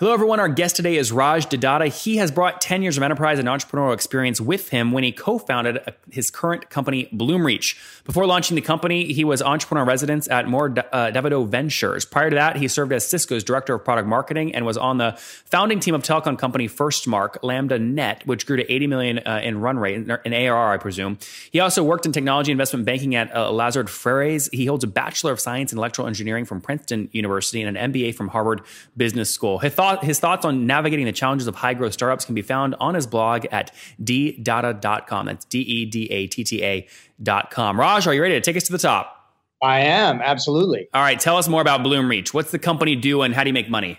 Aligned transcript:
Hello, 0.00 0.12
everyone. 0.12 0.38
Our 0.38 0.48
guest 0.48 0.76
today 0.76 0.96
is 0.96 1.10
Raj 1.10 1.46
De 1.46 1.56
Datta. 1.56 1.88
He 1.88 2.18
has 2.18 2.30
brought 2.30 2.60
10 2.60 2.82
years 2.82 2.96
of 2.96 3.02
enterprise 3.02 3.40
and 3.40 3.48
entrepreneurial 3.48 3.92
experience 3.92 4.40
with 4.40 4.68
him 4.68 4.92
when 4.92 5.02
he 5.02 5.10
co 5.10 5.40
founded 5.40 5.80
his 6.08 6.30
current 6.30 6.70
company, 6.70 7.08
Bloomreach. 7.12 8.04
Before 8.04 8.24
launching 8.24 8.54
the 8.54 8.60
company, 8.60 9.12
he 9.12 9.24
was 9.24 9.42
entrepreneur 9.42 9.84
residence 9.84 10.28
at 10.28 10.46
Mohr 10.46 10.78
uh, 10.78 11.10
Davidow 11.10 11.48
Ventures. 11.48 12.04
Prior 12.04 12.30
to 12.30 12.36
that, 12.36 12.58
he 12.58 12.68
served 12.68 12.92
as 12.92 13.08
Cisco's 13.08 13.42
director 13.42 13.74
of 13.74 13.84
product 13.84 14.06
marketing 14.06 14.54
and 14.54 14.64
was 14.64 14.76
on 14.76 14.98
the 14.98 15.16
founding 15.18 15.80
team 15.80 15.96
of 15.96 16.04
telecom 16.04 16.38
company 16.38 16.68
FirstMark, 16.68 17.38
Lambda 17.42 17.80
Net, 17.80 18.24
which 18.24 18.46
grew 18.46 18.56
to 18.56 18.72
80 18.72 18.86
million 18.86 19.18
uh, 19.26 19.40
in 19.42 19.60
run 19.60 19.80
rate, 19.80 19.96
in 19.96 20.32
ARR, 20.32 20.74
I 20.74 20.76
presume. 20.76 21.18
He 21.50 21.58
also 21.58 21.82
worked 21.82 22.06
in 22.06 22.12
technology 22.12 22.52
investment 22.52 22.84
banking 22.84 23.16
at 23.16 23.34
uh, 23.34 23.50
Lazard 23.50 23.88
Frères. 23.88 24.48
He 24.54 24.66
holds 24.66 24.84
a 24.84 24.86
Bachelor 24.86 25.32
of 25.32 25.40
Science 25.40 25.72
in 25.72 25.78
Electrical 25.78 26.06
Engineering 26.06 26.44
from 26.44 26.60
Princeton 26.60 27.08
University 27.10 27.62
and 27.62 27.76
an 27.76 27.92
MBA 27.92 28.14
from 28.14 28.28
Harvard 28.28 28.60
Business 28.96 29.28
School. 29.28 29.58
His 29.58 29.74
thought 29.88 30.04
his 30.04 30.20
thoughts 30.20 30.44
on 30.44 30.66
navigating 30.66 31.06
the 31.06 31.12
challenges 31.12 31.46
of 31.46 31.54
high 31.54 31.74
growth 31.74 31.92
startups 31.92 32.24
can 32.24 32.34
be 32.34 32.42
found 32.42 32.74
on 32.80 32.94
his 32.94 33.06
blog 33.06 33.46
at 33.50 33.74
dedatta.com. 34.02 35.26
That's 35.26 35.44
D 35.46 35.60
E 35.60 35.86
D 35.86 36.06
A 36.10 36.26
T 36.26 36.44
T 36.44 36.62
A.com. 36.62 37.80
Raj, 37.80 38.06
are 38.06 38.14
you 38.14 38.22
ready 38.22 38.34
to 38.34 38.40
take 38.40 38.56
us 38.56 38.64
to 38.64 38.72
the 38.72 38.78
top? 38.78 39.14
I 39.62 39.80
am, 39.80 40.20
absolutely. 40.20 40.88
All 40.94 41.02
right, 41.02 41.18
tell 41.18 41.36
us 41.36 41.48
more 41.48 41.60
about 41.60 41.80
Bloomreach. 41.80 42.32
What's 42.32 42.52
the 42.52 42.60
company 42.60 42.94
do 42.94 43.22
and 43.22 43.34
how 43.34 43.42
do 43.42 43.48
you 43.48 43.54
make 43.54 43.68
money? 43.68 43.98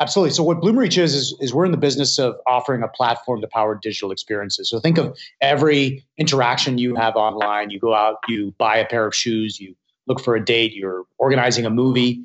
Absolutely. 0.00 0.30
So 0.32 0.42
what 0.42 0.60
Bloomreach 0.60 0.96
is, 0.96 1.14
is, 1.14 1.36
is 1.40 1.52
we're 1.52 1.66
in 1.66 1.70
the 1.70 1.76
business 1.76 2.18
of 2.18 2.36
offering 2.46 2.82
a 2.82 2.88
platform 2.88 3.42
to 3.42 3.46
power 3.46 3.78
digital 3.80 4.10
experiences. 4.10 4.70
So 4.70 4.80
think 4.80 4.96
of 4.96 5.16
every 5.40 6.04
interaction 6.16 6.78
you 6.78 6.94
have 6.96 7.14
online. 7.14 7.70
You 7.70 7.78
go 7.78 7.94
out, 7.94 8.16
you 8.26 8.54
buy 8.58 8.78
a 8.78 8.86
pair 8.86 9.06
of 9.06 9.14
shoes, 9.14 9.60
you 9.60 9.76
look 10.06 10.20
for 10.20 10.34
a 10.34 10.44
date, 10.44 10.74
you're 10.74 11.04
organizing 11.18 11.66
a 11.66 11.70
movie, 11.70 12.24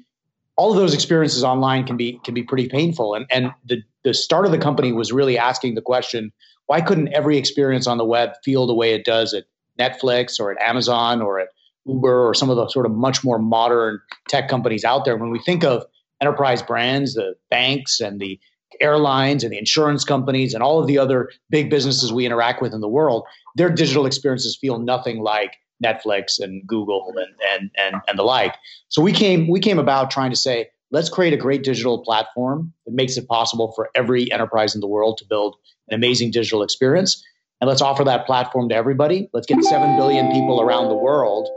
all 0.59 0.71
of 0.71 0.75
those 0.75 0.93
experiences 0.93 1.41
online 1.41 1.85
can 1.85 1.95
be 1.95 2.19
can 2.25 2.33
be 2.33 2.43
pretty 2.43 2.67
painful. 2.67 3.13
And 3.13 3.25
and 3.31 3.51
the 3.65 3.81
the 4.03 4.13
start 4.13 4.45
of 4.45 4.51
the 4.51 4.57
company 4.57 4.91
was 4.91 5.13
really 5.13 5.37
asking 5.37 5.75
the 5.75 5.81
question, 5.81 6.33
why 6.65 6.81
couldn't 6.81 7.13
every 7.13 7.37
experience 7.37 7.87
on 7.87 7.97
the 7.97 8.03
web 8.03 8.31
feel 8.43 8.67
the 8.67 8.73
way 8.73 8.93
it 8.93 9.05
does 9.05 9.33
at 9.33 9.45
Netflix 9.79 10.37
or 10.37 10.51
at 10.51 10.61
Amazon 10.61 11.21
or 11.21 11.39
at 11.39 11.47
Uber 11.85 12.27
or 12.27 12.33
some 12.33 12.49
of 12.49 12.57
the 12.57 12.67
sort 12.67 12.85
of 12.85 12.91
much 12.91 13.23
more 13.23 13.39
modern 13.39 14.01
tech 14.27 14.49
companies 14.49 14.83
out 14.83 15.05
there? 15.05 15.15
When 15.15 15.31
we 15.31 15.39
think 15.39 15.63
of 15.63 15.85
enterprise 16.19 16.61
brands, 16.61 17.13
the 17.13 17.35
banks 17.49 18.01
and 18.01 18.19
the 18.19 18.37
airlines 18.81 19.45
and 19.45 19.53
the 19.53 19.57
insurance 19.57 20.03
companies 20.03 20.53
and 20.53 20.61
all 20.61 20.77
of 20.81 20.87
the 20.87 20.97
other 20.97 21.29
big 21.49 21.69
businesses 21.69 22.11
we 22.11 22.25
interact 22.25 22.61
with 22.61 22.73
in 22.73 22.81
the 22.81 22.89
world, 22.89 23.23
their 23.55 23.69
digital 23.69 24.05
experiences 24.05 24.57
feel 24.59 24.77
nothing 24.77 25.21
like 25.21 25.55
Netflix 25.83 26.39
and 26.39 26.65
Google 26.67 27.13
and, 27.15 27.35
and, 27.53 27.71
and, 27.77 28.01
and 28.07 28.19
the 28.19 28.23
like. 28.23 28.55
So 28.89 29.01
we 29.01 29.11
came, 29.11 29.47
we 29.47 29.59
came 29.59 29.79
about 29.79 30.11
trying 30.11 30.31
to 30.31 30.35
say, 30.35 30.67
let's 30.91 31.09
create 31.09 31.33
a 31.33 31.37
great 31.37 31.63
digital 31.63 32.03
platform 32.03 32.73
that 32.85 32.93
makes 32.93 33.17
it 33.17 33.27
possible 33.27 33.71
for 33.75 33.89
every 33.95 34.31
enterprise 34.31 34.75
in 34.75 34.81
the 34.81 34.87
world 34.87 35.17
to 35.19 35.25
build 35.25 35.55
an 35.89 35.95
amazing 35.95 36.31
digital 36.31 36.63
experience. 36.63 37.23
And 37.61 37.67
let's 37.67 37.81
offer 37.81 38.03
that 38.05 38.25
platform 38.25 38.69
to 38.69 38.75
everybody. 38.75 39.29
Let's 39.33 39.45
get 39.45 39.61
7 39.63 39.97
billion 39.97 40.31
people 40.31 40.61
around 40.61 40.89
the 40.89 40.95
world 40.95 41.49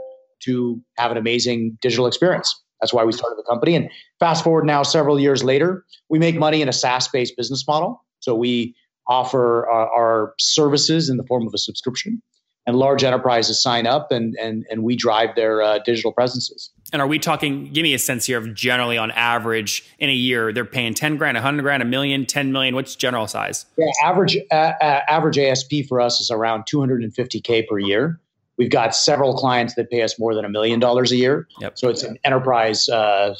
to 0.43 0.81
have 0.97 1.11
an 1.11 1.17
amazing 1.17 1.77
digital 1.81 2.07
experience. 2.07 2.61
That's 2.81 2.93
why 2.93 3.05
we 3.05 3.13
started 3.13 3.37
the 3.37 3.43
company. 3.49 3.75
And 3.75 3.89
fast 4.19 4.43
forward 4.43 4.65
now, 4.65 4.83
several 4.83 5.17
years 5.17 5.43
later, 5.43 5.85
we 6.09 6.19
make 6.19 6.35
money 6.35 6.61
in 6.61 6.67
a 6.67 6.73
SaaS 6.73 7.07
based 7.07 7.37
business 7.37 7.65
model. 7.65 8.03
So 8.19 8.35
we 8.35 8.75
offer 9.07 9.67
our, 9.69 9.89
our 9.89 10.33
services 10.39 11.09
in 11.09 11.15
the 11.17 11.23
form 11.23 11.47
of 11.47 11.53
a 11.53 11.57
subscription 11.57 12.21
and 12.65 12.75
large 12.75 13.03
enterprises 13.03 13.61
sign 13.61 13.87
up 13.87 14.11
and 14.11 14.35
and 14.35 14.65
and 14.69 14.83
we 14.83 14.95
drive 14.95 15.35
their 15.35 15.61
uh, 15.61 15.79
digital 15.79 16.11
presences. 16.11 16.71
And 16.91 17.01
are 17.01 17.07
we 17.07 17.17
talking? 17.17 17.71
Give 17.73 17.83
me 17.83 17.93
a 17.93 17.99
sense 17.99 18.25
here 18.27 18.37
of 18.37 18.53
generally 18.53 18.97
on 18.97 19.09
average 19.11 19.83
in 19.97 20.09
a 20.09 20.13
year 20.13 20.53
they're 20.53 20.65
paying 20.65 20.93
ten 20.93 21.17
grand, 21.17 21.37
a 21.37 21.41
hundred 21.41 21.63
grand, 21.63 21.81
a 21.81 21.85
million, 21.85 22.25
ten 22.25 22.51
million. 22.51 22.75
What's 22.75 22.95
general 22.95 23.27
size? 23.27 23.65
Yeah, 23.77 23.87
average 24.03 24.37
uh, 24.51 24.55
uh, 24.79 25.01
average 25.07 25.37
ASP 25.37 25.87
for 25.87 25.99
us 25.99 26.21
is 26.21 26.31
around 26.31 26.65
two 26.67 26.79
hundred 26.79 27.03
and 27.03 27.13
fifty 27.13 27.41
k 27.41 27.63
per 27.63 27.79
year. 27.79 28.19
We've 28.57 28.69
got 28.69 28.95
several 28.95 29.35
clients 29.35 29.73
that 29.75 29.89
pay 29.89 30.03
us 30.03 30.19
more 30.19 30.35
than 30.35 30.45
a 30.45 30.49
million 30.49 30.79
dollars 30.79 31.11
a 31.11 31.15
year. 31.15 31.47
Yep. 31.59 31.79
So 31.79 31.89
it's 31.89 32.03
an 32.03 32.19
enterprise 32.23 32.87
uh, 32.87 33.33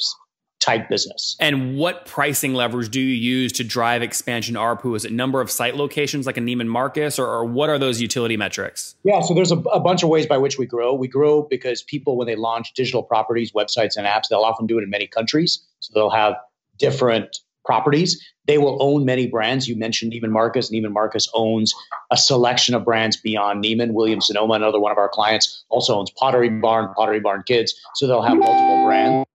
type 0.64 0.88
business. 0.88 1.36
And 1.38 1.76
what 1.76 2.06
pricing 2.06 2.54
levers 2.54 2.88
do 2.88 3.00
you 3.00 3.14
use 3.14 3.52
to 3.52 3.64
drive 3.64 4.02
expansion 4.02 4.54
ARPU? 4.54 4.96
Is 4.96 5.04
it 5.04 5.12
number 5.12 5.40
of 5.40 5.50
site 5.50 5.76
locations 5.76 6.26
like 6.26 6.36
a 6.36 6.40
Neiman 6.40 6.68
Marcus, 6.68 7.18
or, 7.18 7.26
or 7.26 7.44
what 7.44 7.68
are 7.68 7.78
those 7.78 8.00
utility 8.00 8.36
metrics? 8.36 8.96
Yeah, 9.04 9.20
so 9.20 9.34
there's 9.34 9.52
a, 9.52 9.58
a, 9.58 9.80
bunch 9.80 10.02
of 10.02 10.08
ways 10.08 10.26
by 10.26 10.38
which 10.38 10.58
we 10.58 10.64
grow. 10.64 10.94
We 10.94 11.08
grow 11.08 11.42
because 11.42 11.82
people, 11.82 12.16
when 12.16 12.26
they 12.26 12.36
launch 12.36 12.72
digital 12.74 13.02
properties, 13.02 13.52
websites, 13.52 13.96
and 13.96 14.06
apps, 14.06 14.28
they'll 14.30 14.40
often 14.40 14.66
do 14.66 14.78
it 14.78 14.82
in 14.82 14.90
many 14.90 15.06
countries. 15.06 15.62
So 15.80 15.92
they'll 15.94 16.10
have 16.10 16.36
different 16.78 17.36
properties. 17.64 18.24
They 18.46 18.58
will 18.58 18.82
own 18.82 19.04
many 19.04 19.26
brands. 19.26 19.68
You 19.68 19.76
mentioned 19.76 20.12
Neiman 20.12 20.30
Marcus. 20.30 20.70
Neiman 20.70 20.92
Marcus 20.92 21.28
owns 21.34 21.74
a 22.10 22.16
selection 22.16 22.74
of 22.74 22.84
brands 22.84 23.18
beyond 23.18 23.62
Neiman. 23.62 23.92
Williams 23.92 24.26
Sonoma, 24.26 24.54
another 24.54 24.80
one 24.80 24.92
of 24.92 24.98
our 24.98 25.08
clients, 25.08 25.64
also 25.68 25.98
owns 25.98 26.10
Pottery 26.10 26.48
Barn, 26.48 26.92
Pottery 26.94 27.20
Barn 27.20 27.42
Kids. 27.46 27.74
So 27.94 28.06
they'll 28.06 28.22
have 28.22 28.36
multiple 28.36 28.84
brands 28.84 29.26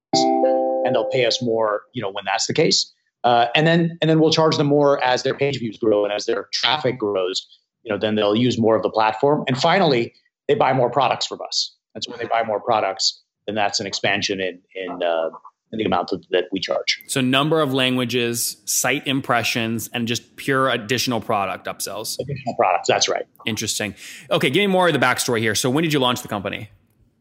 and 0.90 0.96
they'll 0.96 1.10
pay 1.10 1.28
us 1.28 1.40
more, 1.40 1.84
you 1.94 2.02
know, 2.02 2.10
when 2.10 2.26
that's 2.26 2.48
the 2.48 2.54
case. 2.54 2.92
Uh, 3.24 3.46
and 3.54 3.68
then 3.68 3.96
and 4.02 4.10
then 4.10 4.20
we'll 4.20 4.32
charge 4.32 4.58
them 4.58 4.66
more 4.66 5.02
as 5.04 5.22
their 5.22 5.36
page 5.36 5.60
views 5.60 5.78
grow 5.78 6.04
and 6.04 6.12
as 6.12 6.26
their 6.26 6.48
traffic 6.52 6.98
grows. 6.98 7.46
You 7.84 7.94
know, 7.94 8.00
then 8.00 8.16
they'll 8.16 8.36
use 8.36 8.58
more 8.58 8.76
of 8.76 8.82
the 8.82 8.90
platform. 8.90 9.44
And 9.48 9.56
finally, 9.56 10.14
they 10.48 10.56
buy 10.56 10.74
more 10.74 10.90
products 10.90 11.28
from 11.28 11.40
us. 11.48 11.76
That's 11.94 12.08
when 12.08 12.18
they 12.18 12.26
buy 12.26 12.44
more 12.44 12.60
products. 12.60 13.22
Then 13.46 13.56
that's 13.56 13.80
an 13.80 13.86
expansion 13.86 14.42
in 14.42 14.62
in, 14.74 15.04
uh, 15.04 15.30
in 15.72 15.78
the 15.78 15.86
amount 15.86 16.10
that, 16.10 16.26
that 16.32 16.46
we 16.52 16.60
charge. 16.60 17.04
So 17.08 17.22
number 17.22 17.62
of 17.62 17.72
languages, 17.72 18.58
site 18.66 19.06
impressions, 19.06 19.92
and 19.94 20.08
just 20.08 20.36
pure 20.36 20.70
additional 20.70 21.22
product 21.22 21.68
upsells. 21.68 22.18
Additional 22.20 22.56
products. 22.56 22.88
That's 22.88 23.08
right. 23.08 23.28
Interesting. 23.46 23.94
Okay, 24.32 24.50
give 24.50 24.62
me 24.62 24.68
more 24.68 24.88
of 24.88 24.94
the 24.94 25.00
backstory 25.00 25.40
here. 25.40 25.54
So 25.54 25.70
when 25.70 25.84
did 25.84 25.94
you 25.94 26.00
launch 26.00 26.24
the 26.24 26.28
company? 26.28 26.72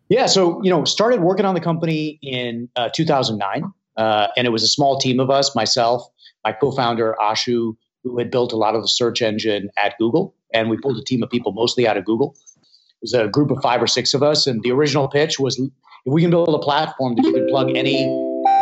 Yeah, 0.09 0.27
so 0.27 0.63
you 0.63 0.71
know, 0.71 0.85
started 0.85 1.21
working 1.21 1.45
on 1.45 1.55
the 1.55 1.61
company 1.61 2.19
in 2.23 2.69
uh, 2.77 2.89
2009, 2.95 3.73
uh, 3.97 4.29
and 4.37 4.47
it 4.47 4.51
was 4.51 4.63
a 4.63 4.69
small 4.69 4.99
team 4.99 5.21
of 5.21 5.31
us. 5.31 5.55
Myself, 5.55 6.09
my 6.45 6.53
co-founder 6.53 7.15
Ashu, 7.21 7.77
who 8.05 8.19
had 8.19 8.31
built 8.31 8.53
a 8.53 8.57
lot 8.57 8.75
of 8.75 8.83
the 8.83 8.89
search 8.89 9.21
engine 9.21 9.71
at 9.77 9.99
Google, 9.99 10.35
and 10.55 10.71
we 10.71 10.79
pulled 10.79 10.97
a 10.97 11.05
team 11.05 11.23
of 11.23 11.31
people 11.31 11.53
mostly 11.53 11.87
out 11.87 11.97
of 11.99 12.05
Google. 12.07 12.35
It 12.57 13.03
was 13.03 13.13
a 13.13 13.29
group 13.29 13.51
of 13.51 13.59
five 13.63 13.83
or 13.83 13.87
six 13.87 14.15
of 14.15 14.23
us, 14.23 14.47
and 14.47 14.63
the 14.63 14.71
original 14.71 15.09
pitch 15.09 15.39
was: 15.39 15.59
if 15.59 15.71
we 16.13 16.23
can 16.23 16.31
build 16.31 16.55
a 16.55 16.59
platform 16.59 17.15
that 17.17 17.25
you 17.25 17.33
can 17.35 17.47
plug 17.49 17.77
any 17.77 18.07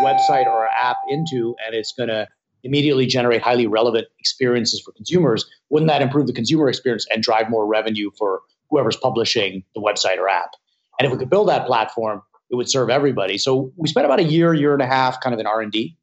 website 0.04 0.46
or 0.46 0.69
app 0.69 0.96
into, 1.08 1.54
and 1.64 1.76
it's 1.76 1.92
going 1.92 2.08
to 2.08 2.26
immediately 2.64 3.06
generate 3.06 3.40
highly 3.40 3.69
relevant 3.69 4.08
experiences 4.19 4.82
for 4.84 4.90
consumers, 4.90 5.49
wouldn't 5.70 5.88
that 5.88 6.02
improve 6.02 6.26
the 6.26 6.32
consumer 6.32 6.69
experience 6.69 7.06
and 7.12 7.22
drive 7.22 7.49
more 7.49 7.64
revenue 7.66 8.10
for 8.19 8.40
whoever's 8.69 8.96
publishing 8.96 9.62
the 9.76 9.81
website 9.81 10.19
or 10.19 10.28
app? 10.28 10.50
And 10.98 11.06
if 11.06 11.12
we 11.12 11.19
could 11.19 11.31
build 11.31 11.48
that 11.48 11.66
platform, 11.66 12.22
it 12.50 12.56
would 12.56 12.70
serve 12.70 12.90
everybody. 12.90 13.38
So 13.38 13.72
we 13.76 13.88
spent 13.88 14.06
about 14.06 14.20
a 14.20 14.25
year, 14.25 14.54
year 14.54 14.72
and 14.72 14.82
a 14.82 14.87
half, 14.87 15.20
kind 15.20 15.34
of 15.34 15.40
in 15.40 15.46
R 15.46 15.60
and 15.60 15.72
D, 15.72 15.96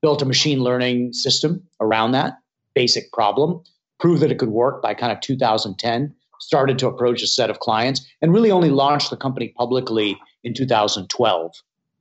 built 0.00 0.22
a 0.22 0.24
machine 0.24 0.60
learning 0.60 1.12
system 1.12 1.62
around 1.80 2.12
that 2.12 2.34
basic 2.74 3.12
problem, 3.12 3.62
proved 4.00 4.22
that 4.22 4.30
it 4.30 4.38
could 4.38 4.48
work 4.48 4.82
by 4.82 4.94
kind 4.94 5.12
of 5.12 5.20
2010. 5.20 6.14
Started 6.40 6.78
to 6.80 6.88
approach 6.88 7.22
a 7.22 7.26
set 7.28 7.50
of 7.50 7.60
clients, 7.60 8.04
and 8.20 8.32
really 8.32 8.50
only 8.50 8.70
launched 8.70 9.10
the 9.10 9.16
company 9.16 9.54
publicly 9.56 10.18
in 10.42 10.54
2012, 10.54 11.52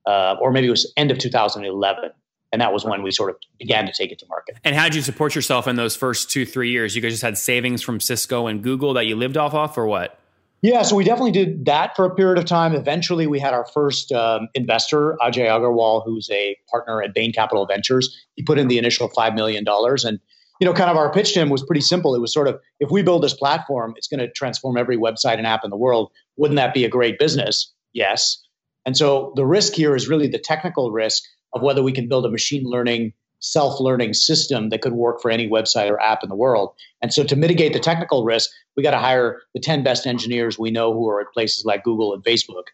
uh, 0.08 0.36
or 0.42 0.52
maybe 0.52 0.66
it 0.66 0.72
was 0.72 0.92
end 0.98 1.12
of 1.12 1.20
2011 1.20 2.12
and 2.52 2.62
that 2.62 2.74
was 2.74 2.84
when 2.84 3.02
we 3.02 3.12
sort 3.12 3.30
of 3.30 3.38
began 3.58 3.86
to 3.86 3.94
take 3.94 4.12
it 4.12 4.20
to 4.20 4.26
market. 4.28 4.58
And 4.64 4.76
how 4.76 4.86
did 4.86 4.96
you 4.96 5.02
support 5.02 5.36
yourself 5.36 5.68
in 5.68 5.76
those 5.76 5.96
first 5.96 6.30
two, 6.30 6.46
three 6.46 6.72
years? 6.72 6.96
You 6.96 7.02
guys 7.02 7.14
just 7.14 7.24
had 7.24 7.38
savings 7.38 7.82
from 7.82 8.00
Cisco 8.00 8.48
and 8.48 8.62
Google 8.62 8.94
that 8.96 9.06
you 9.06 9.16
lived 9.16 9.38
off 9.38 9.54
of, 9.54 9.78
or 9.78 9.88
what? 9.88 10.20
Yeah, 10.62 10.84
so 10.84 10.96
we 10.96 11.04
definitely 11.04 11.32
did 11.32 11.66
that 11.66 11.96
for 11.96 12.06
a 12.06 12.14
period 12.14 12.38
of 12.38 12.46
time. 12.46 12.76
Eventually, 12.76 13.26
we 13.26 13.40
had 13.40 13.54
our 13.54 13.66
first 13.66 14.12
um, 14.12 14.48
investor, 14.54 15.18
Ajay 15.20 15.48
Agarwal, 15.48 16.06
who's 16.06 16.30
a 16.32 16.56
partner 16.70 17.02
at 17.02 17.16
Bain 17.16 17.34
Capital 17.34 17.66
Ventures. 17.66 18.16
He 18.36 18.44
put 18.44 18.60
in 18.60 18.68
the 18.68 18.78
initial 18.78 19.10
$5 19.10 19.34
million. 19.34 19.66
And, 19.68 20.20
you 20.60 20.66
know, 20.66 20.74
kind 20.74 20.92
of 20.92 20.98
our 20.98 21.12
pitch 21.12 21.34
to 21.34 21.40
him 21.40 21.50
was 21.50 21.64
pretty 21.64 21.82
simple. 21.82 22.14
It 22.14 22.22
was 22.22 22.32
sort 22.32 22.48
of 22.48 22.60
if 22.80 22.92
we 22.92 23.02
build 23.02 23.24
this 23.24 23.34
platform, 23.34 23.96
it's 23.98 24.08
going 24.08 24.20
to 24.20 24.30
transform 24.32 24.78
every 24.78 24.98
website 24.98 25.40
and 25.40 25.48
app 25.48 25.64
in 25.64 25.72
the 25.72 25.78
world. 25.78 26.12
Wouldn't 26.38 26.58
that 26.58 26.76
be 26.76 26.86
a 26.86 26.90
great 26.90 27.18
business? 27.18 27.74
Yes. 27.94 28.40
And 28.86 28.96
so 28.96 29.34
the 29.36 29.46
risk 29.48 29.74
here 29.74 29.96
is 29.96 30.08
really 30.08 30.28
the 30.28 30.40
technical 30.40 30.92
risk 30.92 31.24
of 31.54 31.64
whether 31.64 31.82
we 31.82 31.92
can 31.92 32.08
build 32.08 32.26
a 32.26 32.30
machine 32.30 32.66
learning 32.66 33.14
self-learning 33.42 34.14
system 34.14 34.70
that 34.70 34.82
could 34.82 34.94
work 34.94 35.22
for 35.22 35.30
any 35.30 35.50
website 35.50 35.90
or 35.90 36.00
app 36.02 36.24
in 36.24 36.30
the 36.30 36.36
world. 36.36 36.74
And 37.02 37.14
so 37.14 37.24
to 37.24 37.36
mitigate 37.36 37.74
the 37.74 37.80
technical 37.80 38.24
risk, 38.24 38.50
we 38.78 38.84
got 38.84 38.92
to 38.92 39.00
hire 39.00 39.42
the 39.54 39.60
10 39.60 39.84
best 39.84 40.08
engineers 40.08 40.58
we 40.58 40.72
know 40.72 40.94
who 40.94 41.10
are 41.10 41.20
at 41.20 41.28
places 41.34 41.66
like 41.66 41.84
Google 41.84 42.14
and 42.14 42.24
Facebook 42.24 42.66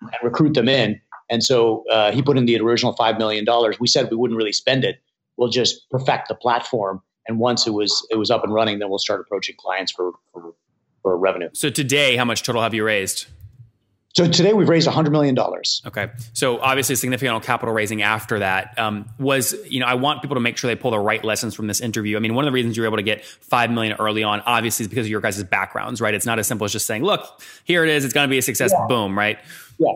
and 0.00 0.12
recruit 0.22 0.54
them 0.54 0.68
in. 0.68 1.00
And 1.28 1.42
so 1.42 1.84
uh, 1.90 2.12
he 2.12 2.22
put 2.22 2.38
in 2.38 2.46
the 2.46 2.58
original 2.60 2.94
$5 2.94 3.18
million. 3.18 3.44
We 3.80 3.86
said 3.86 4.08
we 4.10 4.16
wouldn't 4.16 4.38
really 4.38 4.52
spend 4.52 4.84
it. 4.84 5.00
We'll 5.36 5.48
just 5.48 5.88
perfect 5.90 6.28
the 6.28 6.34
platform. 6.34 7.02
And 7.26 7.38
once 7.38 7.66
it 7.66 7.70
was 7.70 8.06
it 8.10 8.16
was 8.16 8.30
up 8.30 8.42
and 8.42 8.52
running, 8.52 8.80
then 8.80 8.90
we'll 8.90 8.98
start 8.98 9.20
approaching 9.20 9.54
clients 9.56 9.92
for, 9.92 10.12
for, 10.32 10.54
for 11.02 11.16
revenue. 11.16 11.48
So 11.52 11.70
today, 11.70 12.16
how 12.16 12.24
much 12.24 12.42
total 12.42 12.62
have 12.62 12.74
you 12.74 12.84
raised? 12.84 13.26
So 14.14 14.28
today 14.28 14.52
we've 14.52 14.68
raised 14.68 14.86
$100 14.86 15.10
million. 15.10 15.36
Okay. 15.86 16.10
So 16.34 16.60
obviously 16.60 16.96
significant 16.96 17.42
capital 17.44 17.74
raising 17.74 18.02
after 18.02 18.40
that 18.40 18.78
um, 18.78 19.08
was, 19.18 19.54
you 19.66 19.80
know, 19.80 19.86
I 19.86 19.94
want 19.94 20.20
people 20.20 20.34
to 20.34 20.40
make 20.40 20.58
sure 20.58 20.68
they 20.68 20.78
pull 20.78 20.90
the 20.90 20.98
right 20.98 21.24
lessons 21.24 21.54
from 21.54 21.66
this 21.66 21.80
interview. 21.80 22.16
I 22.18 22.20
mean, 22.20 22.34
one 22.34 22.44
of 22.44 22.46
the 22.46 22.52
reasons 22.52 22.76
you 22.76 22.82
were 22.82 22.88
able 22.88 22.98
to 22.98 23.02
get 23.02 23.24
5 23.24 23.70
million 23.70 23.96
early 23.98 24.22
on, 24.22 24.42
obviously 24.44 24.84
is 24.84 24.88
because 24.88 25.06
of 25.06 25.10
your 25.10 25.22
guys' 25.22 25.42
backgrounds, 25.44 26.02
right? 26.02 26.12
It's 26.12 26.26
not 26.26 26.38
as 26.38 26.46
simple 26.46 26.66
as 26.66 26.72
just 26.72 26.84
saying, 26.84 27.02
look, 27.04 27.40
here 27.64 27.84
it 27.84 27.90
is. 27.90 28.04
It's 28.04 28.12
going 28.12 28.28
to 28.28 28.30
be 28.30 28.36
a 28.36 28.42
success. 28.42 28.70
Yeah. 28.72 28.86
Boom. 28.86 29.18
Right. 29.18 29.38
Yeah. 29.78 29.92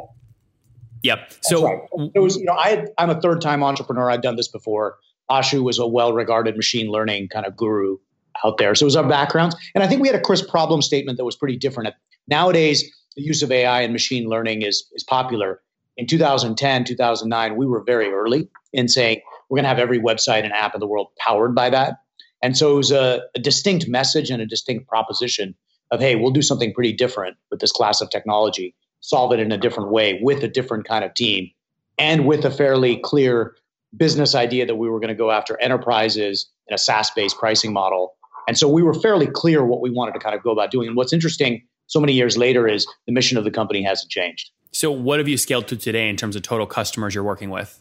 Yep. 1.02 1.18
That's 1.28 1.48
so 1.50 1.64
right. 1.64 2.10
it 2.14 2.20
was, 2.20 2.36
you 2.36 2.46
know, 2.46 2.54
I, 2.54 2.86
I'm 2.96 3.10
a 3.10 3.20
third 3.20 3.42
time 3.42 3.62
entrepreneur. 3.62 4.10
I've 4.10 4.22
done 4.22 4.36
this 4.36 4.48
before. 4.48 4.96
Ashu 5.30 5.62
was 5.62 5.78
a 5.78 5.86
well-regarded 5.86 6.56
machine 6.56 6.90
learning 6.90 7.28
kind 7.28 7.44
of 7.44 7.54
guru 7.54 7.98
out 8.44 8.56
there. 8.56 8.74
So 8.74 8.84
it 8.84 8.86
was 8.86 8.96
our 8.96 9.06
backgrounds. 9.06 9.56
And 9.74 9.84
I 9.84 9.88
think 9.88 10.00
we 10.00 10.08
had 10.08 10.14
a 10.14 10.20
crisp 10.20 10.48
problem 10.48 10.80
statement 10.80 11.18
that 11.18 11.24
was 11.24 11.36
pretty 11.36 11.56
different. 11.56 11.92
Nowadays, 12.28 12.90
the 13.16 13.22
use 13.22 13.42
of 13.42 13.50
AI 13.50 13.80
and 13.80 13.92
machine 13.92 14.28
learning 14.28 14.62
is, 14.62 14.86
is 14.92 15.02
popular. 15.02 15.60
In 15.96 16.06
2010, 16.06 16.84
2009, 16.84 17.56
we 17.56 17.66
were 17.66 17.82
very 17.82 18.10
early 18.10 18.48
in 18.72 18.88
saying 18.88 19.20
we're 19.48 19.56
going 19.56 19.64
to 19.64 19.68
have 19.68 19.78
every 19.78 19.98
website 19.98 20.44
and 20.44 20.52
app 20.52 20.74
in 20.74 20.80
the 20.80 20.86
world 20.86 21.08
powered 21.18 21.54
by 21.54 21.70
that. 21.70 21.94
And 22.42 22.56
so 22.56 22.74
it 22.74 22.76
was 22.76 22.92
a, 22.92 23.22
a 23.34 23.40
distinct 23.40 23.88
message 23.88 24.30
and 24.30 24.42
a 24.42 24.46
distinct 24.46 24.86
proposition 24.86 25.54
of, 25.90 26.00
hey, 26.00 26.16
we'll 26.16 26.32
do 26.32 26.42
something 26.42 26.74
pretty 26.74 26.92
different 26.92 27.36
with 27.50 27.60
this 27.60 27.72
class 27.72 28.00
of 28.00 28.10
technology, 28.10 28.74
solve 29.00 29.32
it 29.32 29.40
in 29.40 29.52
a 29.52 29.58
different 29.58 29.90
way 29.90 30.20
with 30.22 30.42
a 30.42 30.48
different 30.48 30.86
kind 30.86 31.04
of 31.04 31.14
team, 31.14 31.50
and 31.98 32.26
with 32.26 32.44
a 32.44 32.50
fairly 32.50 32.98
clear 33.02 33.54
business 33.96 34.34
idea 34.34 34.66
that 34.66 34.74
we 34.74 34.90
were 34.90 35.00
going 35.00 35.08
to 35.08 35.14
go 35.14 35.30
after 35.30 35.58
enterprises 35.60 36.50
in 36.68 36.74
a 36.74 36.78
SaaS 36.78 37.10
based 37.12 37.38
pricing 37.38 37.72
model. 37.72 38.14
And 38.48 38.58
so 38.58 38.68
we 38.68 38.82
were 38.82 38.94
fairly 38.94 39.26
clear 39.26 39.64
what 39.64 39.80
we 39.80 39.90
wanted 39.90 40.12
to 40.12 40.20
kind 40.20 40.34
of 40.34 40.42
go 40.42 40.50
about 40.50 40.70
doing. 40.70 40.88
And 40.88 40.96
what's 40.96 41.12
interesting 41.12 41.62
so 41.86 42.00
many 42.00 42.12
years 42.12 42.36
later 42.36 42.68
is 42.68 42.86
the 43.06 43.12
mission 43.12 43.38
of 43.38 43.44
the 43.44 43.50
company 43.50 43.82
hasn't 43.82 44.10
changed. 44.10 44.50
So, 44.72 44.90
what 44.90 45.18
have 45.18 45.28
you 45.28 45.38
scaled 45.38 45.68
to 45.68 45.76
today 45.76 46.08
in 46.08 46.16
terms 46.16 46.36
of 46.36 46.42
total 46.42 46.66
customers 46.66 47.14
you're 47.14 47.24
working 47.24 47.50
with? 47.50 47.80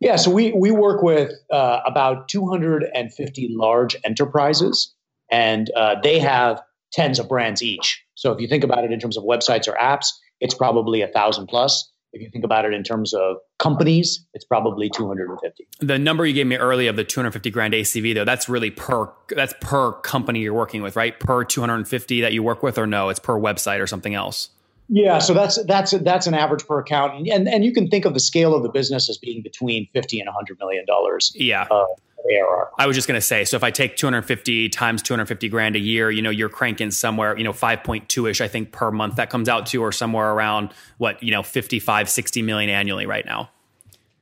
Yeah, 0.00 0.16
so 0.16 0.30
we 0.30 0.52
we 0.52 0.70
work 0.70 1.02
with 1.02 1.32
uh, 1.50 1.80
about 1.86 2.28
250 2.28 3.48
large 3.52 3.96
enterprises, 4.04 4.94
and 5.30 5.70
uh, 5.76 5.96
they 6.02 6.18
have 6.18 6.62
tens 6.92 7.18
of 7.18 7.28
brands 7.28 7.62
each. 7.62 8.02
So, 8.14 8.32
if 8.32 8.40
you 8.40 8.48
think 8.48 8.64
about 8.64 8.84
it 8.84 8.92
in 8.92 9.00
terms 9.00 9.16
of 9.16 9.24
websites 9.24 9.68
or 9.68 9.76
apps, 9.80 10.08
it's 10.40 10.54
probably 10.54 11.02
a 11.02 11.08
thousand 11.08 11.46
plus. 11.46 11.90
If 12.12 12.20
you 12.20 12.30
think 12.30 12.44
about 12.44 12.64
it 12.64 12.74
in 12.74 12.82
terms 12.82 13.14
of 13.14 13.36
companies, 13.58 14.24
it's 14.34 14.44
probably 14.44 14.90
250. 14.90 15.66
The 15.78 15.98
number 15.98 16.26
you 16.26 16.34
gave 16.34 16.46
me 16.46 16.56
early 16.56 16.88
of 16.88 16.96
the 16.96 17.04
250 17.04 17.50
grand 17.50 17.72
ACV 17.72 18.14
though, 18.14 18.24
that's 18.24 18.48
really 18.48 18.70
per 18.70 19.12
that's 19.28 19.54
per 19.60 19.92
company 19.92 20.40
you're 20.40 20.54
working 20.54 20.82
with, 20.82 20.96
right? 20.96 21.18
Per 21.20 21.44
250 21.44 22.20
that 22.20 22.32
you 22.32 22.42
work 22.42 22.62
with 22.62 22.78
or 22.78 22.86
no, 22.86 23.08
it's 23.10 23.20
per 23.20 23.38
website 23.38 23.80
or 23.80 23.86
something 23.86 24.14
else. 24.14 24.50
Yeah, 24.92 25.20
so 25.20 25.34
that's 25.34 25.62
that's 25.66 25.92
that's 26.02 26.26
an 26.26 26.34
average 26.34 26.66
per 26.66 26.80
account, 26.80 27.28
and 27.28 27.48
and 27.48 27.64
you 27.64 27.72
can 27.72 27.88
think 27.88 28.04
of 28.04 28.12
the 28.12 28.18
scale 28.18 28.56
of 28.56 28.64
the 28.64 28.68
business 28.68 29.08
as 29.08 29.18
being 29.18 29.40
between 29.40 29.86
fifty 29.92 30.18
and 30.18 30.28
hundred 30.28 30.58
million 30.58 30.84
dollars. 30.84 31.30
Yeah, 31.36 31.68
uh, 31.70 31.84
ARR. 32.24 32.70
I 32.78 32.86
was 32.86 32.96
just 32.96 33.08
going 33.08 33.18
to 33.18 33.26
say, 33.26 33.44
so 33.44 33.56
if 33.56 33.64
I 33.64 33.70
take 33.70 33.96
250 33.96 34.68
times 34.68 35.02
250 35.02 35.48
grand 35.48 35.76
a 35.76 35.78
year, 35.78 36.10
you 36.10 36.22
know, 36.22 36.30
you're 36.30 36.48
cranking 36.48 36.90
somewhere, 36.90 37.36
you 37.36 37.44
know, 37.44 37.52
5.2 37.52 38.30
ish, 38.30 38.40
I 38.40 38.48
think 38.48 38.72
per 38.72 38.90
month 38.90 39.16
that 39.16 39.30
comes 39.30 39.48
out 39.48 39.66
to, 39.66 39.82
or 39.82 39.92
somewhere 39.92 40.32
around 40.32 40.72
what, 40.98 41.22
you 41.22 41.30
know, 41.30 41.42
55, 41.42 42.08
60 42.08 42.42
million 42.42 42.70
annually 42.70 43.06
right 43.06 43.24
now. 43.24 43.50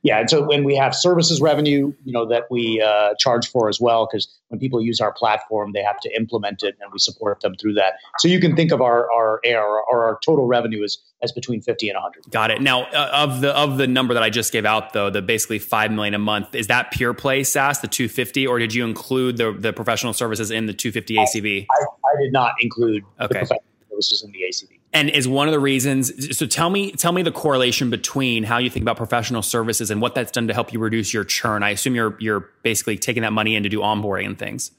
Yeah, 0.01 0.19
and 0.19 0.29
so 0.29 0.41
when 0.41 0.63
we 0.63 0.75
have 0.75 0.95
services 0.95 1.41
revenue, 1.41 1.93
you 2.05 2.13
know 2.13 2.25
that 2.27 2.45
we 2.49 2.81
uh, 2.81 3.15
charge 3.19 3.49
for 3.49 3.67
as 3.67 3.81
well, 3.81 4.07
because 4.09 4.29
when 4.47 4.59
people 4.59 4.81
use 4.81 5.01
our 5.01 5.11
platform, 5.11 5.73
they 5.73 5.83
have 5.83 5.99
to 6.01 6.15
implement 6.15 6.63
it, 6.63 6.77
and 6.79 6.91
we 6.91 6.99
support 6.99 7.41
them 7.41 7.55
through 7.55 7.73
that. 7.73 7.95
So 8.19 8.29
you 8.29 8.39
can 8.39 8.55
think 8.55 8.71
of 8.71 8.81
our 8.81 9.11
our 9.11 9.41
ARR 9.45 9.83
or 9.91 10.05
our 10.05 10.19
total 10.23 10.47
revenue 10.47 10.83
as 10.83 10.99
as 11.21 11.33
between 11.33 11.61
fifty 11.61 11.89
and 11.89 11.97
hundred. 11.97 12.23
Got 12.31 12.51
it. 12.51 12.61
Now, 12.61 12.83
uh, 12.83 13.11
of 13.13 13.41
the 13.41 13.55
of 13.55 13.77
the 13.77 13.87
number 13.87 14.13
that 14.13 14.23
I 14.23 14.29
just 14.29 14.53
gave 14.53 14.65
out, 14.65 14.93
though, 14.93 15.09
the 15.09 15.21
basically 15.21 15.59
five 15.59 15.91
million 15.91 16.13
a 16.13 16.19
month, 16.19 16.55
is 16.55 16.67
that 16.67 16.91
pure 16.91 17.13
play 17.13 17.43
SaaS, 17.43 17.79
the 17.79 17.87
two 17.87 18.07
fifty, 18.07 18.47
or 18.47 18.57
did 18.57 18.73
you 18.73 18.85
include 18.85 19.35
the 19.35 19.51
the 19.51 19.73
professional 19.73 20.13
services 20.13 20.49
in 20.49 20.65
the 20.65 20.73
two 20.73 20.93
fifty 20.93 21.15
ACV? 21.15 21.67
I, 21.69 21.83
I, 21.83 22.21
did 22.21 22.31
not 22.31 22.53
include 22.61 23.03
okay. 23.19 23.27
the 23.27 23.27
professional 23.27 23.63
services 23.89 24.23
in 24.23 24.31
the 24.31 24.39
ACV 24.49 24.78
and 24.93 25.09
is 25.09 25.27
one 25.27 25.47
of 25.47 25.51
the 25.51 25.59
reasons 25.59 26.37
so 26.37 26.45
tell 26.45 26.69
me 26.69 26.91
tell 26.91 27.11
me 27.11 27.21
the 27.21 27.31
correlation 27.31 27.89
between 27.89 28.43
how 28.43 28.57
you 28.57 28.69
think 28.69 28.83
about 28.83 28.97
professional 28.97 29.41
services 29.41 29.91
and 29.91 30.01
what 30.01 30.15
that's 30.15 30.31
done 30.31 30.47
to 30.47 30.53
help 30.53 30.73
you 30.73 30.79
reduce 30.79 31.13
your 31.13 31.23
churn. 31.23 31.63
I 31.63 31.71
assume 31.71 31.95
you're 31.95 32.15
you're 32.19 32.49
basically 32.63 32.97
taking 32.97 33.23
that 33.23 33.33
money 33.33 33.55
in 33.55 33.63
to 33.63 33.69
do 33.69 33.79
onboarding 33.79 34.25
and 34.25 34.37
things. 34.37 34.71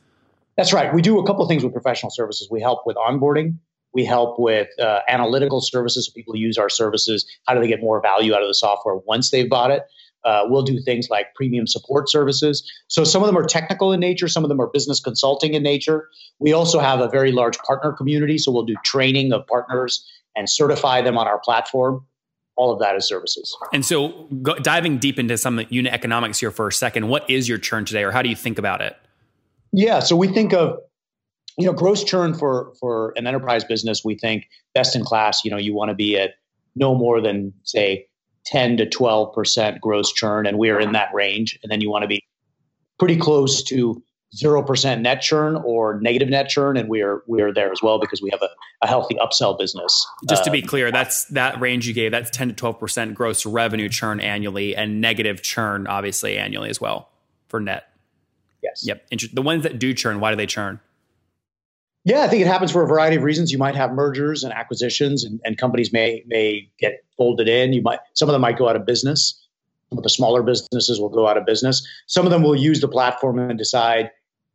That's 0.56 0.72
right. 0.72 0.92
We 0.92 1.00
do 1.00 1.18
a 1.18 1.26
couple 1.26 1.42
of 1.42 1.48
things 1.48 1.62
with 1.62 1.72
professional 1.72 2.10
services. 2.10 2.48
We 2.50 2.60
help 2.60 2.86
with 2.86 2.96
onboarding. 2.96 3.56
We 3.92 4.04
help 4.04 4.38
with 4.38 4.68
uh, 4.78 5.00
analytical 5.08 5.60
services. 5.60 6.06
So 6.06 6.12
people 6.12 6.36
use 6.36 6.58
our 6.58 6.68
services. 6.68 7.26
How 7.46 7.54
do 7.54 7.60
they 7.60 7.68
get 7.68 7.80
more 7.80 8.00
value 8.00 8.34
out 8.34 8.42
of 8.42 8.48
the 8.48 8.54
software 8.54 8.96
once 8.96 9.30
they've 9.30 9.48
bought 9.48 9.70
it 9.70 9.84
uh, 10.24 10.44
we'll 10.46 10.62
do 10.62 10.80
things 10.80 11.08
like 11.10 11.34
premium 11.34 11.66
support 11.66 12.10
services. 12.10 12.68
So 12.88 13.04
some 13.04 13.22
of 13.22 13.26
them 13.26 13.36
are 13.36 13.44
technical 13.44 13.92
in 13.92 14.00
nature, 14.00 14.28
some 14.28 14.44
of 14.44 14.48
them 14.48 14.60
are 14.60 14.68
business 14.68 15.00
consulting 15.00 15.54
in 15.54 15.62
nature. 15.62 16.08
We 16.38 16.52
also 16.52 16.78
have 16.80 17.00
a 17.00 17.08
very 17.08 17.32
large 17.32 17.58
partner 17.58 17.92
community, 17.92 18.38
so 18.38 18.52
we'll 18.52 18.64
do 18.64 18.76
training 18.84 19.32
of 19.32 19.46
partners 19.46 20.06
and 20.36 20.48
certify 20.48 21.02
them 21.02 21.18
on 21.18 21.26
our 21.26 21.38
platform. 21.38 22.04
All 22.56 22.72
of 22.72 22.78
that 22.80 22.94
is 22.94 23.08
services. 23.08 23.56
And 23.72 23.84
so, 23.86 24.26
go, 24.42 24.54
diving 24.56 24.98
deep 24.98 25.18
into 25.18 25.38
some 25.38 25.64
unit 25.70 25.94
economics 25.94 26.38
here 26.38 26.50
for 26.50 26.68
a 26.68 26.72
second, 26.72 27.08
what 27.08 27.28
is 27.30 27.48
your 27.48 27.56
churn 27.56 27.86
today, 27.86 28.04
or 28.04 28.10
how 28.10 28.20
do 28.20 28.28
you 28.28 28.36
think 28.36 28.58
about 28.58 28.82
it? 28.82 28.96
Yeah, 29.72 30.00
so 30.00 30.14
we 30.14 30.28
think 30.28 30.52
of 30.52 30.78
you 31.56 31.66
know 31.66 31.72
gross 31.72 32.04
churn 32.04 32.34
for 32.34 32.72
for 32.78 33.12
an 33.16 33.26
enterprise 33.26 33.64
business. 33.64 34.04
We 34.04 34.16
think 34.16 34.48
best 34.74 34.94
in 34.94 35.04
class. 35.04 35.44
You 35.44 35.50
know, 35.50 35.56
you 35.56 35.74
want 35.74 35.88
to 35.90 35.94
be 35.94 36.18
at 36.18 36.34
no 36.76 36.94
more 36.94 37.20
than 37.20 37.52
say 37.62 38.06
10 38.46 38.78
to 38.78 38.86
12% 38.86 39.80
gross 39.80 40.12
churn, 40.12 40.46
and 40.46 40.58
we 40.58 40.70
are 40.70 40.80
in 40.80 40.92
that 40.92 41.12
range. 41.14 41.58
And 41.62 41.70
then 41.70 41.80
you 41.80 41.90
want 41.90 42.02
to 42.02 42.08
be 42.08 42.22
pretty 42.98 43.16
close 43.16 43.62
to 43.64 44.02
0% 44.36 45.00
net 45.00 45.22
churn 45.22 45.56
or 45.56 46.00
negative 46.00 46.28
net 46.28 46.48
churn, 46.48 46.76
and 46.76 46.88
we 46.88 47.02
are 47.02 47.22
we 47.26 47.42
are 47.42 47.52
there 47.52 47.72
as 47.72 47.82
well 47.82 47.98
because 47.98 48.22
we 48.22 48.30
have 48.30 48.40
a, 48.42 48.48
a 48.82 48.86
healthy 48.86 49.16
upsell 49.16 49.58
business. 49.58 50.06
Just 50.28 50.44
to 50.44 50.50
be 50.50 50.62
uh, 50.62 50.66
clear, 50.66 50.92
that's 50.92 51.24
that 51.26 51.60
range 51.60 51.88
you 51.88 51.94
gave. 51.94 52.12
That's 52.12 52.30
10 52.30 52.54
to 52.54 52.54
12% 52.54 53.14
gross 53.14 53.44
revenue 53.44 53.88
churn 53.88 54.20
annually, 54.20 54.76
and 54.76 55.00
negative 55.00 55.42
churn 55.42 55.86
obviously 55.86 56.38
annually 56.38 56.70
as 56.70 56.80
well 56.80 57.08
for 57.48 57.60
net. 57.60 57.88
Yes. 58.62 58.84
Yep. 58.86 59.32
The 59.32 59.42
ones 59.42 59.62
that 59.64 59.78
do 59.78 59.94
churn, 59.94 60.20
why 60.20 60.30
do 60.30 60.36
they 60.36 60.46
churn? 60.46 60.80
Yeah, 62.04 62.22
I 62.22 62.28
think 62.28 62.40
it 62.40 62.46
happens 62.46 62.72
for 62.72 62.82
a 62.82 62.86
variety 62.86 63.16
of 63.16 63.22
reasons. 63.22 63.52
You 63.52 63.58
might 63.58 63.74
have 63.74 63.92
mergers 63.92 64.42
and 64.42 64.52
acquisitions, 64.52 65.22
and, 65.24 65.40
and 65.44 65.58
companies 65.58 65.92
may 65.92 66.24
may 66.26 66.68
get 66.78 67.04
folded 67.16 67.48
in. 67.48 67.72
You 67.72 67.82
might 67.82 67.98
some 68.14 68.28
of 68.28 68.32
them 68.32 68.40
might 68.40 68.56
go 68.56 68.68
out 68.68 68.76
of 68.76 68.86
business. 68.86 69.36
Some 69.90 69.98
of 69.98 70.04
the 70.04 70.10
smaller 70.10 70.42
businesses 70.42 71.00
will 71.00 71.08
go 71.08 71.26
out 71.26 71.36
of 71.36 71.44
business. 71.44 71.86
Some 72.06 72.24
of 72.24 72.30
them 72.30 72.42
will 72.42 72.56
use 72.56 72.80
the 72.80 72.88
platform 72.88 73.38
and 73.38 73.58
decide, 73.58 74.10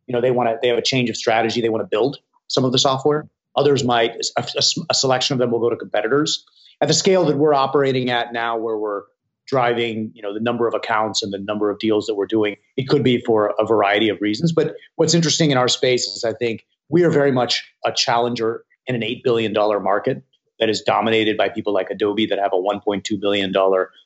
you 0.07 0.13
know, 0.13 0.21
they 0.21 0.31
want 0.31 0.49
to 0.49 0.57
they 0.61 0.69
have 0.69 0.77
a 0.77 0.81
change 0.81 1.09
of 1.09 1.17
strategy. 1.17 1.61
They 1.61 1.69
want 1.69 1.83
to 1.83 1.87
build 1.87 2.17
some 2.47 2.65
of 2.65 2.71
the 2.71 2.79
software. 2.79 3.27
Others 3.55 3.83
might 3.83 4.15
a, 4.37 4.45
a, 4.57 4.63
a 4.89 4.93
selection 4.93 5.33
of 5.33 5.39
them 5.39 5.51
will 5.51 5.59
go 5.59 5.69
to 5.69 5.75
competitors. 5.75 6.43
At 6.81 6.87
the 6.87 6.93
scale 6.93 7.25
that 7.25 7.37
we're 7.37 7.53
operating 7.53 8.09
at 8.09 8.33
now, 8.33 8.57
where 8.57 8.77
we're 8.77 9.03
driving 9.45 10.11
you 10.15 10.23
know 10.23 10.33
the 10.33 10.39
number 10.39 10.67
of 10.67 10.73
accounts 10.73 11.21
and 11.21 11.31
the 11.31 11.37
number 11.37 11.69
of 11.69 11.77
deals 11.77 12.07
that 12.07 12.15
we're 12.15 12.25
doing 12.25 12.55
it 12.77 12.87
could 12.87 13.03
be 13.03 13.21
for 13.21 13.53
a 13.59 13.65
variety 13.65 14.09
of 14.09 14.19
reasons 14.19 14.51
but 14.51 14.75
what's 14.95 15.13
interesting 15.13 15.51
in 15.51 15.57
our 15.57 15.67
space 15.67 16.07
is 16.07 16.23
i 16.23 16.33
think 16.33 16.65
we 16.89 17.03
are 17.03 17.09
very 17.09 17.31
much 17.31 17.63
a 17.83 17.91
challenger 17.91 18.63
in 18.87 18.95
an 18.95 19.01
$8 19.01 19.23
billion 19.23 19.53
market 19.53 20.23
that 20.59 20.69
is 20.69 20.81
dominated 20.81 21.37
by 21.37 21.49
people 21.49 21.73
like 21.73 21.89
Adobe 21.89 22.25
that 22.27 22.39
have 22.39 22.53
a 22.53 22.57
$1.2 22.57 23.19
billion 23.19 23.53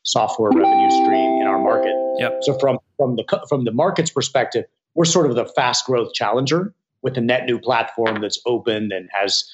software 0.04 0.52
revenue 0.52 0.90
stream 0.90 1.42
in 1.42 1.48
our 1.48 1.60
market. 1.60 1.94
Yep. 2.18 2.40
So 2.42 2.58
from, 2.58 2.80
from 2.98 3.16
the, 3.18 3.44
from 3.48 3.66
the 3.66 3.72
market's 3.72 4.10
perspective, 4.10 4.66
we're 4.96 5.06
sort 5.06 5.30
of 5.30 5.36
the 5.36 5.46
fast 5.46 5.86
growth 5.86 6.14
challenger 6.14 6.74
with 7.02 7.18
a 7.18 7.22
net 7.22 7.46
new 7.46 7.60
platform 7.60 8.22
that's 8.22 8.40
open 8.46 8.92
and 8.92 9.10
has 9.14 9.50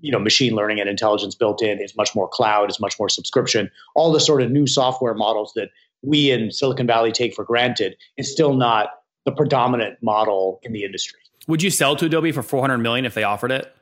you 0.00 0.10
know 0.10 0.18
machine 0.18 0.54
learning 0.54 0.80
and 0.80 0.88
intelligence 0.88 1.34
built 1.34 1.62
in. 1.62 1.80
It's 1.80 1.96
much 1.96 2.14
more 2.14 2.28
cloud. 2.28 2.68
It's 2.68 2.80
much 2.80 2.98
more 2.98 3.08
subscription. 3.08 3.70
All 3.94 4.12
the 4.12 4.20
sort 4.20 4.42
of 4.42 4.50
new 4.50 4.66
software 4.66 5.14
models 5.14 5.52
that 5.54 5.70
we 6.02 6.30
in 6.30 6.50
Silicon 6.50 6.86
Valley 6.86 7.12
take 7.12 7.34
for 7.34 7.44
granted 7.44 7.96
is 8.16 8.30
still 8.30 8.54
not 8.54 8.90
the 9.24 9.32
predominant 9.32 10.02
model 10.02 10.60
in 10.62 10.72
the 10.72 10.84
industry. 10.84 11.20
Would 11.46 11.62
you 11.62 11.70
sell 11.70 11.96
to 11.96 12.06
Adobe 12.06 12.32
for 12.32 12.42
400 12.42 12.78
million 12.78 13.04
if 13.04 13.14
they 13.14 13.22
offered 13.22 13.52
it? 13.52 13.74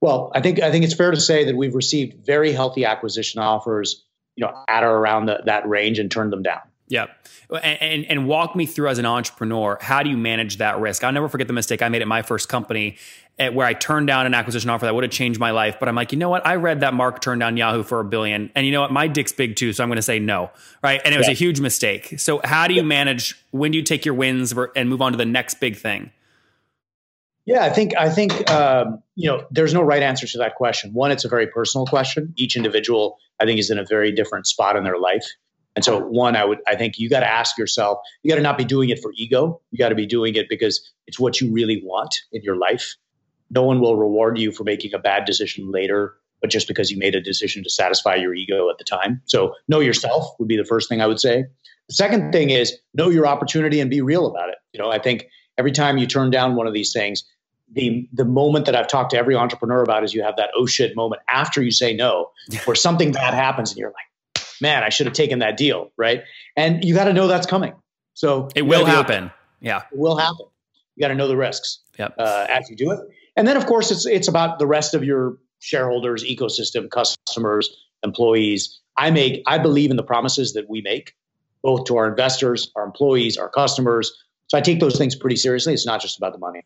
Well, 0.00 0.30
I 0.34 0.40
think 0.40 0.60
I 0.60 0.70
think 0.70 0.84
it's 0.84 0.94
fair 0.94 1.10
to 1.10 1.20
say 1.20 1.44
that 1.44 1.56
we've 1.56 1.74
received 1.74 2.26
very 2.26 2.52
healthy 2.52 2.84
acquisition 2.84 3.40
offers, 3.40 4.04
you 4.36 4.44
know, 4.44 4.52
at 4.68 4.84
or 4.84 4.90
around 4.90 5.26
the, 5.26 5.42
that 5.46 5.66
range 5.68 5.98
and 5.98 6.10
turned 6.10 6.32
them 6.32 6.42
down. 6.42 6.60
Yeah. 6.88 7.06
And, 7.50 7.82
and, 7.82 8.04
and 8.06 8.28
walk 8.28 8.54
me 8.54 8.66
through 8.66 8.88
as 8.88 8.98
an 8.98 9.06
entrepreneur, 9.06 9.78
how 9.80 10.02
do 10.02 10.10
you 10.10 10.16
manage 10.16 10.58
that 10.58 10.78
risk? 10.78 11.02
I'll 11.02 11.12
never 11.12 11.28
forget 11.28 11.46
the 11.46 11.52
mistake 11.52 11.82
I 11.82 11.88
made 11.88 12.02
at 12.02 12.08
my 12.08 12.22
first 12.22 12.48
company 12.48 12.96
at 13.38 13.54
where 13.54 13.66
I 13.66 13.74
turned 13.74 14.06
down 14.06 14.26
an 14.26 14.34
acquisition 14.34 14.70
offer 14.70 14.86
that 14.86 14.94
would 14.94 15.04
have 15.04 15.12
changed 15.12 15.38
my 15.38 15.50
life. 15.50 15.78
But 15.78 15.88
I'm 15.88 15.94
like, 15.94 16.12
you 16.12 16.18
know 16.18 16.28
what? 16.28 16.46
I 16.46 16.56
read 16.56 16.80
that 16.80 16.94
Mark 16.94 17.20
turned 17.20 17.40
down 17.40 17.56
Yahoo 17.56 17.82
for 17.82 18.00
a 18.00 18.04
billion. 18.04 18.50
And 18.54 18.66
you 18.66 18.72
know 18.72 18.80
what? 18.80 18.92
My 18.92 19.08
dick's 19.08 19.32
big 19.32 19.56
too. 19.56 19.72
So 19.72 19.82
I'm 19.82 19.88
going 19.88 19.96
to 19.96 20.02
say 20.02 20.18
no. 20.18 20.50
Right. 20.82 21.00
And 21.04 21.14
it 21.14 21.18
was 21.18 21.26
yeah. 21.26 21.32
a 21.32 21.36
huge 21.36 21.60
mistake. 21.60 22.18
So 22.18 22.40
how 22.44 22.68
do 22.68 22.74
you 22.74 22.82
manage 22.82 23.36
when 23.50 23.72
do 23.72 23.78
you 23.78 23.84
take 23.84 24.04
your 24.04 24.14
wins 24.14 24.54
and 24.74 24.88
move 24.88 25.02
on 25.02 25.12
to 25.12 25.18
the 25.18 25.26
next 25.26 25.60
big 25.60 25.76
thing? 25.76 26.12
Yeah, 27.46 27.64
I 27.64 27.70
think 27.70 27.94
I 27.96 28.10
think 28.10 28.50
um, 28.50 29.00
you 29.14 29.30
know 29.30 29.46
there's 29.52 29.72
no 29.72 29.82
right 29.82 30.02
answer 30.02 30.26
to 30.26 30.38
that 30.38 30.56
question. 30.56 30.92
One, 30.92 31.12
it's 31.12 31.24
a 31.24 31.28
very 31.28 31.46
personal 31.46 31.86
question. 31.86 32.34
Each 32.36 32.56
individual, 32.56 33.18
I 33.40 33.44
think, 33.44 33.60
is 33.60 33.70
in 33.70 33.78
a 33.78 33.84
very 33.84 34.12
different 34.12 34.46
spot 34.48 34.76
in 34.76 34.82
their 34.82 34.98
life. 34.98 35.24
And 35.76 35.84
so, 35.84 36.00
one, 36.00 36.36
I 36.36 36.44
would, 36.44 36.58
I 36.66 36.74
think 36.74 36.98
you 36.98 37.08
got 37.10 37.20
to 37.20 37.30
ask 37.30 37.58
yourself, 37.58 37.98
you 38.22 38.30
got 38.30 38.36
to 38.36 38.42
not 38.42 38.56
be 38.56 38.64
doing 38.64 38.88
it 38.88 38.98
for 39.00 39.12
ego. 39.14 39.60
You 39.70 39.78
got 39.78 39.90
to 39.90 39.94
be 39.94 40.06
doing 40.06 40.34
it 40.34 40.48
because 40.48 40.80
it's 41.06 41.20
what 41.20 41.38
you 41.40 41.52
really 41.52 41.82
want 41.84 42.16
in 42.32 42.42
your 42.42 42.56
life. 42.56 42.96
No 43.50 43.62
one 43.62 43.80
will 43.80 43.96
reward 43.96 44.38
you 44.38 44.50
for 44.50 44.64
making 44.64 44.94
a 44.94 44.98
bad 44.98 45.26
decision 45.26 45.70
later, 45.70 46.14
but 46.40 46.50
just 46.50 46.66
because 46.66 46.90
you 46.90 46.98
made 46.98 47.14
a 47.14 47.20
decision 47.20 47.62
to 47.62 47.70
satisfy 47.70 48.14
your 48.14 48.34
ego 48.34 48.70
at 48.70 48.78
the 48.78 48.84
time. 48.84 49.20
So, 49.26 49.54
know 49.68 49.80
yourself 49.80 50.34
would 50.38 50.48
be 50.48 50.56
the 50.56 50.64
first 50.64 50.88
thing 50.88 51.02
I 51.02 51.06
would 51.06 51.20
say. 51.20 51.44
The 51.88 51.94
second 51.94 52.32
thing 52.32 52.50
is 52.50 52.74
know 52.94 53.10
your 53.10 53.26
opportunity 53.26 53.78
and 53.78 53.90
be 53.90 54.00
real 54.00 54.26
about 54.26 54.48
it. 54.48 54.56
You 54.72 54.80
know, 54.80 54.90
I 54.90 54.98
think 54.98 55.26
every 55.58 55.72
time 55.72 55.98
you 55.98 56.06
turn 56.06 56.30
down 56.30 56.56
one 56.56 56.66
of 56.66 56.72
these 56.72 56.92
things, 56.92 57.22
the 57.72 58.08
the 58.12 58.24
moment 58.24 58.66
that 58.66 58.76
I've 58.76 58.88
talked 58.88 59.10
to 59.10 59.18
every 59.18 59.34
entrepreneur 59.34 59.82
about 59.82 60.04
is 60.04 60.14
you 60.14 60.22
have 60.22 60.36
that 60.36 60.50
oh 60.56 60.66
shit 60.66 60.94
moment 60.96 61.22
after 61.28 61.62
you 61.62 61.70
say 61.70 61.94
no, 61.94 62.30
where 62.64 62.74
something 62.74 63.12
bad 63.12 63.34
happens 63.34 63.70
and 63.70 63.78
you're 63.78 63.90
like, 63.90 64.46
man, 64.60 64.82
I 64.82 64.88
should 64.88 65.06
have 65.06 65.14
taken 65.14 65.40
that 65.40 65.56
deal, 65.56 65.90
right? 65.96 66.22
And 66.56 66.84
you 66.84 66.94
got 66.94 67.04
to 67.04 67.12
know 67.12 67.26
that's 67.26 67.46
coming. 67.46 67.74
So 68.14 68.48
it 68.54 68.62
will 68.62 68.84
happen. 68.84 69.30
Yeah, 69.60 69.82
it 69.92 69.98
will 69.98 70.16
happen. 70.16 70.46
You 70.94 71.02
got 71.02 71.08
to 71.08 71.14
know 71.14 71.28
the 71.28 71.36
risks 71.36 71.80
yep. 71.98 72.14
uh, 72.18 72.46
as 72.48 72.70
you 72.70 72.76
do 72.76 72.90
it, 72.92 73.00
and 73.36 73.46
then 73.46 73.56
of 73.56 73.66
course 73.66 73.90
it's 73.90 74.06
it's 74.06 74.28
about 74.28 74.58
the 74.58 74.66
rest 74.66 74.94
of 74.94 75.04
your 75.04 75.36
shareholders, 75.58 76.24
ecosystem, 76.24 76.90
customers, 76.90 77.68
employees. 78.02 78.80
I 78.96 79.10
make 79.10 79.42
I 79.46 79.58
believe 79.58 79.90
in 79.90 79.96
the 79.96 80.04
promises 80.04 80.54
that 80.54 80.70
we 80.70 80.80
make, 80.80 81.14
both 81.62 81.84
to 81.86 81.96
our 81.96 82.08
investors, 82.08 82.70
our 82.76 82.84
employees, 82.84 83.36
our 83.36 83.48
customers. 83.48 84.12
So 84.48 84.56
I 84.56 84.60
take 84.60 84.78
those 84.78 84.96
things 84.96 85.16
pretty 85.16 85.36
seriously. 85.36 85.74
It's 85.74 85.84
not 85.84 86.00
just 86.00 86.16
about 86.16 86.32
the 86.32 86.38
money. 86.38 86.62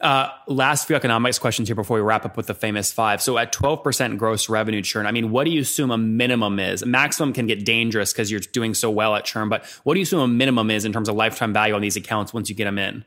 Uh, 0.00 0.28
last 0.46 0.86
few 0.86 0.96
economics 0.96 1.38
questions 1.38 1.68
here 1.68 1.74
before 1.74 1.96
we 1.96 2.02
wrap 2.02 2.24
up 2.24 2.36
with 2.36 2.46
the 2.46 2.54
famous 2.54 2.92
five. 2.92 3.20
So 3.20 3.36
at 3.36 3.52
12% 3.52 4.16
gross 4.16 4.48
revenue 4.48 4.82
churn, 4.82 5.06
I 5.06 5.12
mean, 5.12 5.30
what 5.30 5.44
do 5.44 5.50
you 5.50 5.60
assume 5.60 5.90
a 5.90 5.98
minimum 5.98 6.58
is? 6.58 6.84
Maximum 6.86 7.32
can 7.32 7.46
get 7.46 7.64
dangerous 7.64 8.12
because 8.12 8.30
you're 8.30 8.40
doing 8.40 8.74
so 8.74 8.90
well 8.90 9.14
at 9.16 9.24
churn, 9.24 9.48
but 9.48 9.64
what 9.84 9.94
do 9.94 10.00
you 10.00 10.04
assume 10.04 10.20
a 10.20 10.28
minimum 10.28 10.70
is 10.70 10.84
in 10.84 10.92
terms 10.92 11.08
of 11.08 11.16
lifetime 11.16 11.52
value 11.52 11.74
on 11.74 11.82
these 11.82 11.96
accounts 11.96 12.32
once 12.32 12.48
you 12.48 12.54
get 12.54 12.64
them 12.64 12.78
in? 12.78 13.04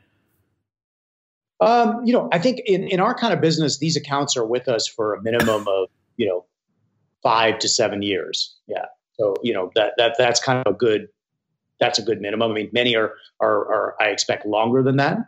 Um, 1.60 2.04
you 2.04 2.12
know, 2.12 2.28
I 2.32 2.38
think 2.38 2.60
in, 2.66 2.88
in 2.88 3.00
our 3.00 3.14
kind 3.14 3.32
of 3.32 3.40
business, 3.40 3.78
these 3.78 3.96
accounts 3.96 4.36
are 4.36 4.44
with 4.44 4.68
us 4.68 4.86
for 4.86 5.14
a 5.14 5.22
minimum 5.22 5.66
of, 5.66 5.88
you 6.16 6.26
know, 6.26 6.44
five 7.22 7.58
to 7.60 7.68
seven 7.68 8.02
years. 8.02 8.54
Yeah. 8.66 8.86
So, 9.18 9.34
you 9.42 9.54
know, 9.54 9.70
that, 9.74 9.94
that, 9.96 10.16
that's 10.18 10.42
kind 10.42 10.62
of 10.64 10.74
a 10.74 10.76
good, 10.76 11.08
that's 11.80 11.98
a 11.98 12.02
good 12.02 12.20
minimum. 12.20 12.50
I 12.50 12.54
mean, 12.54 12.70
many 12.72 12.96
are, 12.96 13.14
are, 13.40 13.56
are 13.72 13.94
I 14.00 14.06
expect 14.06 14.44
longer 14.44 14.82
than 14.82 14.96
that 14.96 15.18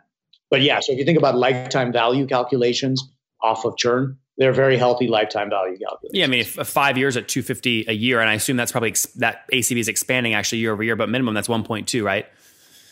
but 0.49 0.61
yeah, 0.61 0.79
so 0.79 0.93
if 0.93 0.99
you 0.99 1.05
think 1.05 1.17
about 1.17 1.37
lifetime 1.37 1.91
value 1.91 2.25
calculations 2.25 3.03
off 3.41 3.65
of 3.65 3.77
churn, 3.77 4.17
they're 4.37 4.53
very 4.53 4.77
healthy 4.77 5.07
lifetime 5.07 5.49
value 5.49 5.77
calculations. 5.77 6.11
Yeah, 6.13 6.25
I 6.25 6.27
mean, 6.27 6.41
if 6.41 6.53
five 6.67 6.97
years 6.97 7.17
at 7.17 7.27
250 7.27 7.85
a 7.87 7.93
year, 7.93 8.19
and 8.19 8.29
I 8.29 8.35
assume 8.35 8.55
that's 8.55 8.71
probably 8.71 8.89
ex- 8.89 9.07
that 9.15 9.49
ACV 9.51 9.79
is 9.79 9.87
expanding 9.87 10.33
actually 10.33 10.59
year 10.59 10.71
over 10.71 10.83
year, 10.83 10.95
but 10.95 11.09
minimum 11.09 11.33
that's 11.33 11.47
1.2, 11.47 12.03
right? 12.03 12.25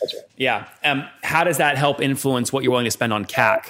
That's 0.00 0.14
right. 0.14 0.24
Yeah. 0.36 0.68
Um, 0.84 1.06
how 1.22 1.44
does 1.44 1.58
that 1.58 1.78
help 1.78 2.00
influence 2.00 2.52
what 2.52 2.64
you're 2.64 2.72
willing 2.72 2.84
to 2.84 2.90
spend 2.90 3.12
on 3.12 3.24
CAC? 3.24 3.68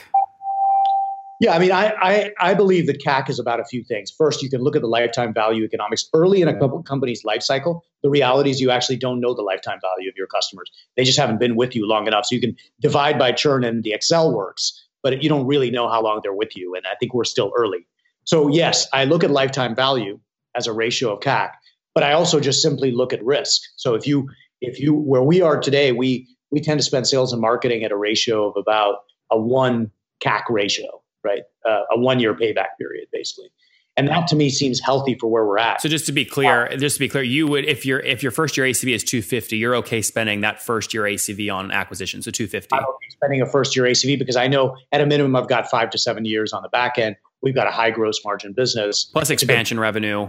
Yeah, 1.38 1.55
I 1.55 1.59
mean, 1.59 1.71
I, 1.71 1.93
I, 2.00 2.33
I 2.40 2.55
believe 2.55 2.87
that 2.87 3.02
CAC 3.02 3.28
is 3.28 3.38
about 3.38 3.61
a 3.61 3.64
few 3.64 3.85
things. 3.85 4.11
First, 4.11 4.43
you 4.43 4.49
can 4.49 4.62
look 4.62 4.75
at 4.75 4.81
the 4.81 4.88
lifetime 4.88 5.35
value 5.35 5.64
economics 5.64 6.09
early 6.14 6.40
in 6.40 6.49
a 6.49 6.83
company's 6.83 7.25
life 7.25 7.43
cycle. 7.43 7.85
The 8.02 8.09
reality 8.09 8.50
is 8.50 8.61
you 8.61 8.71
actually 8.71 8.97
don't 8.97 9.21
know 9.21 9.35
the 9.35 9.43
lifetime 9.43 9.78
value 9.83 10.09
of 10.09 10.16
your 10.16 10.28
customers. 10.28 10.71
They 10.97 11.05
just 11.05 11.19
haven't 11.19 11.38
been 11.38 11.55
with 11.55 11.76
you 11.76 11.87
long 11.87 12.07
enough. 12.07 12.26
So 12.26 12.35
you 12.35 12.40
can 12.40 12.57
divide 12.81 13.19
by 13.19 13.33
churn 13.33 13.64
and 13.64 13.85
the 13.85 13.93
Excel 13.93 14.35
works, 14.35 14.83
but 15.02 15.23
you 15.23 15.28
don't 15.28 15.47
really 15.47 15.71
know 15.71 15.88
how 15.88 16.02
long 16.02 16.21
they're 16.23 16.35
with 16.35 16.57
you. 16.57 16.75
And 16.75 16.87
I 16.87 16.95
think 16.99 17.12
we're 17.12 17.25
still 17.25 17.52
early. 17.55 17.87
So 18.25 18.49
yes, 18.49 18.88
I 18.93 19.05
look 19.05 19.23
at 19.23 19.31
lifetime 19.31 19.76
value 19.76 20.19
as 20.55 20.66
a 20.66 20.73
ratio 20.73 21.12
of 21.12 21.21
CAC, 21.21 21.50
but 21.95 22.02
I 22.02 22.14
also 22.14 22.40
just 22.40 22.62
simply 22.62 22.93
look 22.93 23.12
at 23.12 23.23
risk. 23.23 23.61
So 23.76 23.95
if 23.95 24.07
you 24.07 24.31
if 24.62 24.81
you 24.81 24.95
where 24.95 25.23
we 25.23 25.43
are 25.43 25.61
today, 25.61 25.93
we 25.93 26.28
we 26.50 26.61
tend 26.61 26.81
to 26.81 26.85
spend 26.85 27.07
sales 27.07 27.35
and 27.35 27.43
marketing 27.43 27.85
at 27.85 27.93
a 27.93 27.97
ratio 27.97 28.49
of 28.49 28.57
about 28.57 29.00
a 29.31 29.38
one 29.38 29.90
CAC 30.25 30.45
ratio 30.49 31.02
right? 31.26 31.42
Uh, 31.68 31.83
a 31.90 31.99
one 31.99 32.21
year 32.21 32.35
payback 32.35 32.78
period, 32.78 33.09
basically. 33.12 33.50
And 33.99 34.09
that 34.09 34.26
to 34.28 34.37
me 34.37 34.50
seems 34.50 34.78
healthy 34.78 35.16
for 35.18 35.26
where 35.28 35.47
we're 35.47 35.59
at. 35.59 35.80
So 35.80 35.88
just 35.88 36.04
to 36.06 36.12
be 36.12 36.26
clear, 36.26 36.66
uh, 36.66 36.76
just 36.76 36.97
to 36.97 37.00
be 37.00 37.09
clear, 37.09 37.23
you 37.23 37.47
would 37.47 37.64
if 37.64 37.87
your 37.87 37.99
if 38.00 38.23
your 38.23 38.30
first 38.30 38.56
year 38.56 38.66
ACV 38.66 38.95
is 38.95 39.02
250, 39.02 39.56
you're 39.56 39.75
okay 39.76 40.02
spending 40.02 40.42
that 40.42 40.61
first 40.61 40.92
year 40.92 41.04
ACV 41.04 41.52
on 41.52 41.71
acquisition, 41.73 42.21
so 42.21 42.30
250. 42.30 42.75
I'm 42.75 42.83
okay 42.83 43.06
spending 43.09 43.40
a 43.40 43.47
first 43.47 43.75
year 43.75 43.87
ACV 43.87 44.18
because 44.18 44.37
I 44.37 44.49
know 44.49 44.76
at 44.92 45.00
a 45.00 45.06
minimum 45.06 45.35
I've 45.35 45.49
got 45.49 45.71
five 45.71 45.88
to 45.90 45.99
seven 45.99 46.26
years 46.26 46.52
on 46.52 46.62
the 46.62 46.68
back 46.68 46.99
end. 46.99 47.16
We've 47.40 47.54
got 47.54 47.66
a 47.66 47.71
high 47.71 47.90
gross 47.90 48.23
margin 48.23 48.52
business 48.52 49.04
plus 49.04 49.30
expansion 49.30 49.80
revenue, 49.80 50.28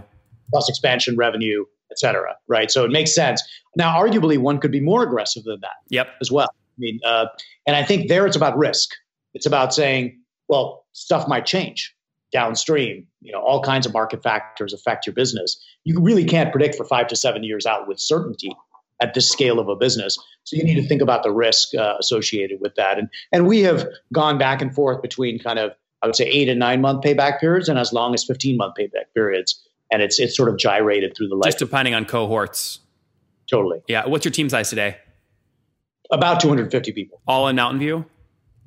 plus 0.50 0.68
expansion 0.70 1.16
revenue, 1.16 1.66
et 1.90 1.98
cetera. 1.98 2.36
Right, 2.48 2.70
so 2.70 2.86
it 2.86 2.90
makes 2.90 3.14
sense. 3.14 3.42
Now, 3.76 4.00
arguably, 4.00 4.38
one 4.38 4.60
could 4.60 4.72
be 4.72 4.80
more 4.80 5.02
aggressive 5.02 5.44
than 5.44 5.60
that. 5.60 5.76
Yep. 5.90 6.08
As 6.22 6.32
well. 6.32 6.48
I 6.48 6.78
mean, 6.78 7.00
uh, 7.04 7.26
and 7.66 7.76
I 7.76 7.82
think 7.82 8.08
there 8.08 8.26
it's 8.26 8.36
about 8.36 8.56
risk. 8.56 8.90
It's 9.34 9.46
about 9.46 9.74
saying, 9.74 10.20
well, 10.48 10.86
stuff 10.98 11.28
might 11.28 11.46
change 11.46 11.94
downstream. 12.32 13.06
You 13.20 13.32
know, 13.32 13.40
all 13.40 13.62
kinds 13.62 13.86
of 13.86 13.92
market 13.92 14.22
factors 14.22 14.72
affect 14.72 15.06
your 15.06 15.14
business. 15.14 15.62
You 15.84 16.00
really 16.00 16.24
can't 16.24 16.52
predict 16.52 16.74
for 16.74 16.84
five 16.84 17.06
to 17.08 17.16
seven 17.16 17.42
years 17.42 17.66
out 17.66 17.88
with 17.88 17.98
certainty 17.98 18.54
at 19.00 19.14
this 19.14 19.30
scale 19.30 19.58
of 19.58 19.68
a 19.68 19.76
business. 19.76 20.18
So 20.44 20.56
you 20.56 20.64
need 20.64 20.74
to 20.74 20.86
think 20.86 21.00
about 21.00 21.22
the 21.22 21.30
risk 21.30 21.74
uh, 21.74 21.94
associated 21.98 22.60
with 22.60 22.74
that. 22.74 22.98
And 22.98 23.08
and 23.32 23.46
we 23.46 23.60
have 23.60 23.86
gone 24.12 24.38
back 24.38 24.60
and 24.60 24.74
forth 24.74 25.02
between 25.02 25.38
kind 25.38 25.58
of 25.58 25.72
I 26.02 26.06
would 26.06 26.16
say 26.16 26.26
eight 26.26 26.48
and 26.48 26.58
nine 26.58 26.80
month 26.80 27.02
payback 27.02 27.40
periods, 27.40 27.68
and 27.68 27.78
as 27.78 27.92
long 27.92 28.14
as 28.14 28.24
fifteen 28.24 28.56
month 28.56 28.74
payback 28.78 29.12
periods. 29.14 29.62
And 29.90 30.02
it's 30.02 30.18
it's 30.18 30.36
sort 30.36 30.50
of 30.50 30.58
gyrated 30.58 31.16
through 31.16 31.28
the 31.28 31.34
life. 31.34 31.52
Just 31.52 31.58
depending 31.58 31.94
on 31.94 32.04
cohorts. 32.04 32.80
Totally. 33.48 33.80
Yeah. 33.88 34.06
What's 34.06 34.26
your 34.26 34.32
team 34.32 34.50
size 34.50 34.68
today? 34.68 34.98
About 36.10 36.40
250 36.40 36.92
people. 36.92 37.20
All 37.26 37.48
in 37.48 37.56
Mountain 37.56 37.80
View. 37.80 38.04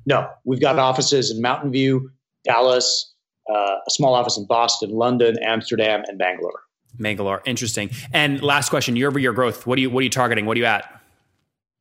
No, 0.06 0.28
we've 0.44 0.60
got 0.60 0.78
offices 0.78 1.30
in 1.30 1.40
Mountain 1.40 1.70
View, 1.70 2.10
Dallas, 2.44 3.12
uh, 3.50 3.76
a 3.86 3.90
small 3.90 4.14
office 4.14 4.36
in 4.36 4.46
Boston, 4.46 4.90
London, 4.90 5.36
Amsterdam, 5.42 6.02
and 6.06 6.18
Bangalore. 6.18 6.60
Bangalore, 6.98 7.42
interesting. 7.46 7.90
And 8.12 8.42
last 8.42 8.68
question: 8.68 8.96
year 8.96 9.08
over 9.08 9.18
year 9.18 9.32
growth. 9.32 9.66
What 9.66 9.78
are 9.78 9.80
you 9.80 9.90
What 9.90 10.00
are 10.00 10.04
you 10.04 10.10
targeting? 10.10 10.46
What 10.46 10.56
are 10.56 10.60
you 10.60 10.66
at? 10.66 11.00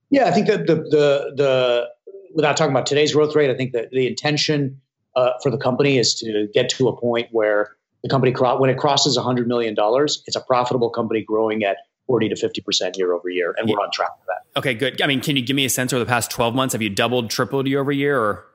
Yeah, 0.09 0.25
I 0.25 0.31
think 0.31 0.47
that 0.47 0.67
the 0.67 0.75
the 0.75 1.33
the 1.35 1.87
without 2.33 2.57
talking 2.57 2.71
about 2.71 2.85
today's 2.85 3.13
growth 3.13 3.35
rate, 3.35 3.49
I 3.49 3.55
think 3.55 3.73
that 3.73 3.91
the 3.91 4.07
intention 4.07 4.81
uh, 5.15 5.31
for 5.43 5.51
the 5.51 5.57
company 5.57 5.97
is 5.97 6.15
to 6.15 6.47
get 6.53 6.69
to 6.69 6.87
a 6.87 6.97
point 6.97 7.27
where 7.31 7.75
the 8.03 8.09
company 8.09 8.31
when 8.31 8.69
it 8.69 8.77
crosses 8.77 9.17
$100 9.17 9.45
million, 9.45 9.75
it's 9.77 10.35
a 10.35 10.41
profitable 10.41 10.89
company 10.89 11.23
growing 11.23 11.63
at 11.63 11.77
40 12.07 12.29
to 12.29 12.35
50% 12.35 12.97
year 12.97 13.13
over 13.13 13.29
year. 13.29 13.53
And 13.57 13.69
yeah. 13.69 13.75
we're 13.75 13.83
on 13.83 13.91
track 13.91 14.09
for 14.19 14.25
that. 14.27 14.59
Okay, 14.59 14.73
good. 14.73 15.01
I 15.01 15.07
mean, 15.07 15.21
can 15.21 15.35
you 15.35 15.41
give 15.43 15.55
me 15.55 15.65
a 15.65 15.69
sense 15.69 15.93
over 15.93 15.99
the 15.99 16.09
past 16.09 16.31
12 16.31 16.55
months? 16.55 16.73
Have 16.73 16.81
you 16.81 16.89
doubled, 16.89 17.29
tripled 17.29 17.67
year 17.67 17.79
over 17.79 17.91
year 17.91 18.19
or? 18.19 18.45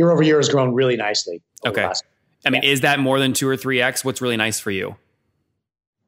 Year 0.00 0.10
over 0.10 0.22
year 0.22 0.38
has 0.38 0.48
grown 0.48 0.72
really 0.72 0.96
nicely. 0.96 1.42
Okay. 1.66 1.84
Last, 1.84 2.04
I 2.46 2.48
mean, 2.48 2.62
yeah. 2.62 2.70
is 2.70 2.80
that 2.80 3.00
more 3.00 3.18
than 3.18 3.34
two 3.34 3.46
or 3.46 3.54
three 3.54 3.82
X? 3.82 4.02
What's 4.02 4.22
really 4.22 4.38
nice 4.38 4.58
for 4.58 4.70
you? 4.70 4.96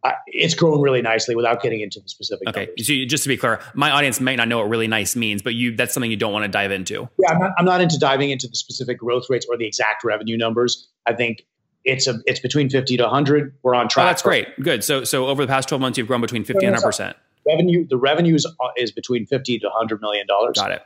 Uh, 0.03 0.13
it's 0.29 0.55
grown 0.55 0.81
really 0.81 1.03
nicely 1.03 1.35
without 1.35 1.63
getting 1.63 1.81
into 1.81 2.01
the 2.01 2.09
specific. 2.09 2.49
Okay, 2.49 2.65
numbers. 2.65 2.87
so 2.87 2.95
just 3.07 3.23
to 3.25 3.29
be 3.29 3.37
clear, 3.37 3.61
my 3.75 3.91
audience 3.91 4.19
might 4.19 4.37
not 4.37 4.49
know 4.49 4.61
what 4.61 4.71
really 4.71 4.87
nice 4.89 5.15
means, 5.15 5.43
but 5.43 5.53
you—that's 5.53 5.93
something 5.93 6.11
you 6.11 6.17
don't 6.17 6.33
want 6.33 6.45
to 6.45 6.49
dive 6.49 6.73
into. 6.73 7.07
Yeah, 7.19 7.33
I'm 7.33 7.39
not, 7.39 7.51
I'm 7.59 7.65
not 7.67 7.81
into 7.83 7.99
diving 7.99 8.31
into 8.31 8.49
the 8.49 8.57
specific 8.57 8.99
growth 8.99 9.27
rates 9.29 9.47
or 9.47 9.59
the 9.59 9.67
exact 9.67 10.05
revenue 10.05 10.39
numbers. 10.39 10.89
I 11.07 11.13
think 11.13 11.45
it's 11.85 12.07
a 12.07 12.19
it's 12.25 12.41
between 12.41 12.71
50 12.71 12.97
to 12.97 13.03
100 13.03 13.55
we're 13.63 13.75
on 13.75 13.89
track 13.89 14.05
oh, 14.05 14.07
that's 14.07 14.23
great 14.23 14.49
good 14.61 14.85
so 14.85 15.05
so 15.05 15.27
over 15.27 15.43
the 15.43 15.49
past 15.49 15.69
12 15.69 15.81
months 15.81 15.99
you've 15.99 16.07
grown 16.07 16.21
between 16.21 16.45
50 16.45 16.65
and 16.65 16.75
100 16.75 16.87
percent 16.87 17.17
revenue 17.45 17.87
the 17.89 17.97
revenue 17.97 18.37
is, 18.37 18.47
is 18.77 18.93
between 18.93 19.27
50 19.27 19.59
to 19.59 19.67
100 19.67 20.01
million 20.01 20.27
dollars 20.27 20.57
got 20.57 20.71
it 20.71 20.83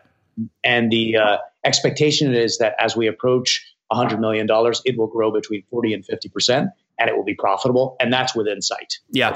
and 0.65 0.91
the 0.91 1.17
uh, 1.17 1.39
expectation 1.65 2.35
is 2.35 2.59
that 2.59 2.75
as 2.81 2.97
we 2.97 3.07
approach 3.07 3.65
$100 3.93 4.19
million, 4.19 4.49
it 4.85 4.99
will 4.99 5.07
grow 5.07 5.31
between 5.31 5.63
40 5.71 5.95
and 5.95 6.05
50% 6.05 6.71
and 6.99 7.11
it 7.11 7.17
will 7.17 7.25
be 7.25 7.35
profitable. 7.35 7.97
And 8.01 8.13
that's 8.13 8.35
within 8.35 8.63
sight. 8.63 8.99
Yeah. 9.11 9.35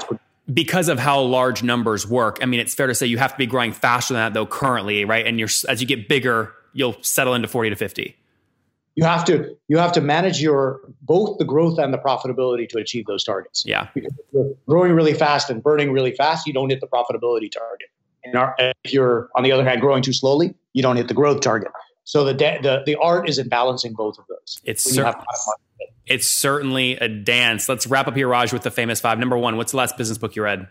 Because 0.51 0.89
of 0.89 0.99
how 0.99 1.21
large 1.21 1.63
numbers 1.63 2.07
work, 2.07 2.39
I 2.41 2.45
mean, 2.45 2.59
it's 2.59 2.73
fair 2.73 2.87
to 2.87 2.95
say 2.95 3.05
you 3.05 3.17
have 3.17 3.31
to 3.31 3.37
be 3.37 3.45
growing 3.45 3.71
faster 3.71 4.13
than 4.13 4.21
that, 4.21 4.33
though, 4.33 4.45
currently, 4.45 5.05
right? 5.05 5.25
And 5.25 5.39
you're 5.39 5.49
as 5.69 5.81
you 5.81 5.87
get 5.87 6.09
bigger, 6.09 6.53
you'll 6.73 6.97
settle 7.01 7.35
into 7.35 7.47
40 7.47 7.69
to 7.69 7.75
50 7.75 8.17
you 8.95 9.05
have 9.05 9.23
to 9.25 9.57
you 9.67 9.77
have 9.77 9.91
to 9.93 10.01
manage 10.01 10.41
your 10.41 10.81
both 11.01 11.37
the 11.37 11.45
growth 11.45 11.79
and 11.79 11.93
the 11.93 11.97
profitability 11.97 12.67
to 12.69 12.77
achieve 12.77 13.05
those 13.05 13.23
targets. 13.23 13.63
Yeah, 13.65 13.87
growing 14.67 14.93
really 14.93 15.13
fast 15.13 15.49
and 15.49 15.63
burning 15.63 15.91
really 15.91 16.11
fast, 16.11 16.45
you 16.45 16.53
don't 16.53 16.69
hit 16.69 16.81
the 16.81 16.87
profitability 16.87 17.51
target. 17.51 17.89
And 18.23 18.73
if 18.83 18.93
you're 18.93 19.29
on 19.35 19.43
the 19.43 19.51
other 19.51 19.63
hand 19.63 19.81
growing 19.81 20.03
too 20.03 20.13
slowly, 20.13 20.53
you 20.73 20.81
don't 20.81 20.95
hit 20.95 21.07
the 21.07 21.13
growth 21.13 21.41
target. 21.41 21.71
So 22.03 22.23
the 22.23 22.33
de- 22.33 22.59
the 22.61 22.83
the 22.85 22.95
art 22.95 23.29
is 23.29 23.37
in 23.37 23.47
balancing 23.47 23.93
both 23.93 24.17
of 24.17 24.25
those. 24.27 24.59
It's 24.63 24.83
cer- 24.83 25.13
it's 26.05 26.27
certainly 26.27 26.97
a 26.97 27.07
dance. 27.07 27.69
Let's 27.69 27.87
wrap 27.87 28.07
up 28.07 28.15
here, 28.15 28.27
Raj, 28.27 28.51
with 28.51 28.63
the 28.63 28.71
famous 28.71 28.99
five. 28.99 29.19
Number 29.19 29.37
one, 29.37 29.57
what's 29.57 29.71
the 29.71 29.77
last 29.77 29.97
business 29.97 30.17
book 30.17 30.35
you 30.35 30.43
read? 30.43 30.67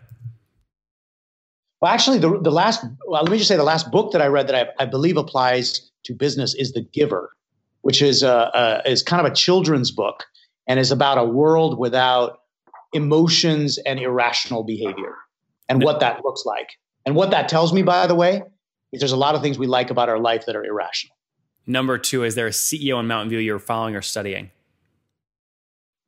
Well, 1.80 1.92
actually, 1.92 2.18
the 2.18 2.40
the 2.40 2.50
last 2.50 2.84
well, 3.06 3.22
let 3.22 3.30
me 3.30 3.38
just 3.38 3.48
say 3.48 3.56
the 3.56 3.62
last 3.62 3.90
book 3.90 4.12
that 4.12 4.20
I 4.22 4.26
read 4.26 4.48
that 4.48 4.54
I, 4.54 4.82
I 4.82 4.86
believe 4.86 5.16
applies 5.16 5.90
to 6.04 6.14
business 6.14 6.54
is 6.54 6.72
The 6.72 6.82
Giver 6.82 7.30
which 7.82 8.02
is 8.02 8.22
a, 8.22 8.82
a, 8.86 8.90
is 8.90 9.02
kind 9.02 9.24
of 9.24 9.30
a 9.30 9.34
children's 9.34 9.90
book 9.90 10.24
and 10.66 10.78
is 10.78 10.90
about 10.90 11.18
a 11.18 11.24
world 11.24 11.78
without 11.78 12.40
emotions 12.92 13.78
and 13.78 13.98
irrational 13.98 14.62
behavior 14.62 15.14
and 15.68 15.82
what 15.82 16.00
that 16.00 16.24
looks 16.24 16.44
like. 16.44 16.70
And 17.06 17.14
what 17.14 17.30
that 17.30 17.48
tells 17.48 17.72
me, 17.72 17.82
by 17.82 18.06
the 18.06 18.14
way, 18.14 18.42
is 18.92 19.00
there's 19.00 19.12
a 19.12 19.16
lot 19.16 19.34
of 19.34 19.42
things 19.42 19.58
we 19.58 19.66
like 19.66 19.90
about 19.90 20.08
our 20.08 20.18
life 20.18 20.46
that 20.46 20.56
are 20.56 20.64
irrational. 20.64 21.16
Number 21.66 21.98
two, 21.98 22.24
is 22.24 22.34
there 22.34 22.46
a 22.46 22.50
CEO 22.50 22.98
in 23.00 23.06
Mountain 23.06 23.30
View 23.30 23.38
you're 23.38 23.58
following 23.58 23.94
or 23.94 24.02
studying? 24.02 24.50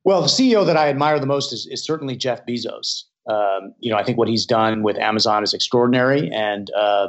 Well, 0.03 0.21
the 0.21 0.27
CEO 0.27 0.65
that 0.65 0.75
I 0.75 0.89
admire 0.89 1.19
the 1.19 1.25
most 1.25 1.53
is, 1.53 1.65
is 1.67 1.83
certainly 1.83 2.15
Jeff 2.15 2.45
Bezos. 2.45 3.03
Um, 3.29 3.73
you 3.79 3.89
know, 3.89 3.97
I 3.97 4.03
think 4.03 4.17
what 4.17 4.27
he's 4.27 4.45
done 4.45 4.83
with 4.83 4.97
Amazon 4.97 5.43
is 5.43 5.53
extraordinary, 5.53 6.29
and 6.29 6.69
uh, 6.71 7.07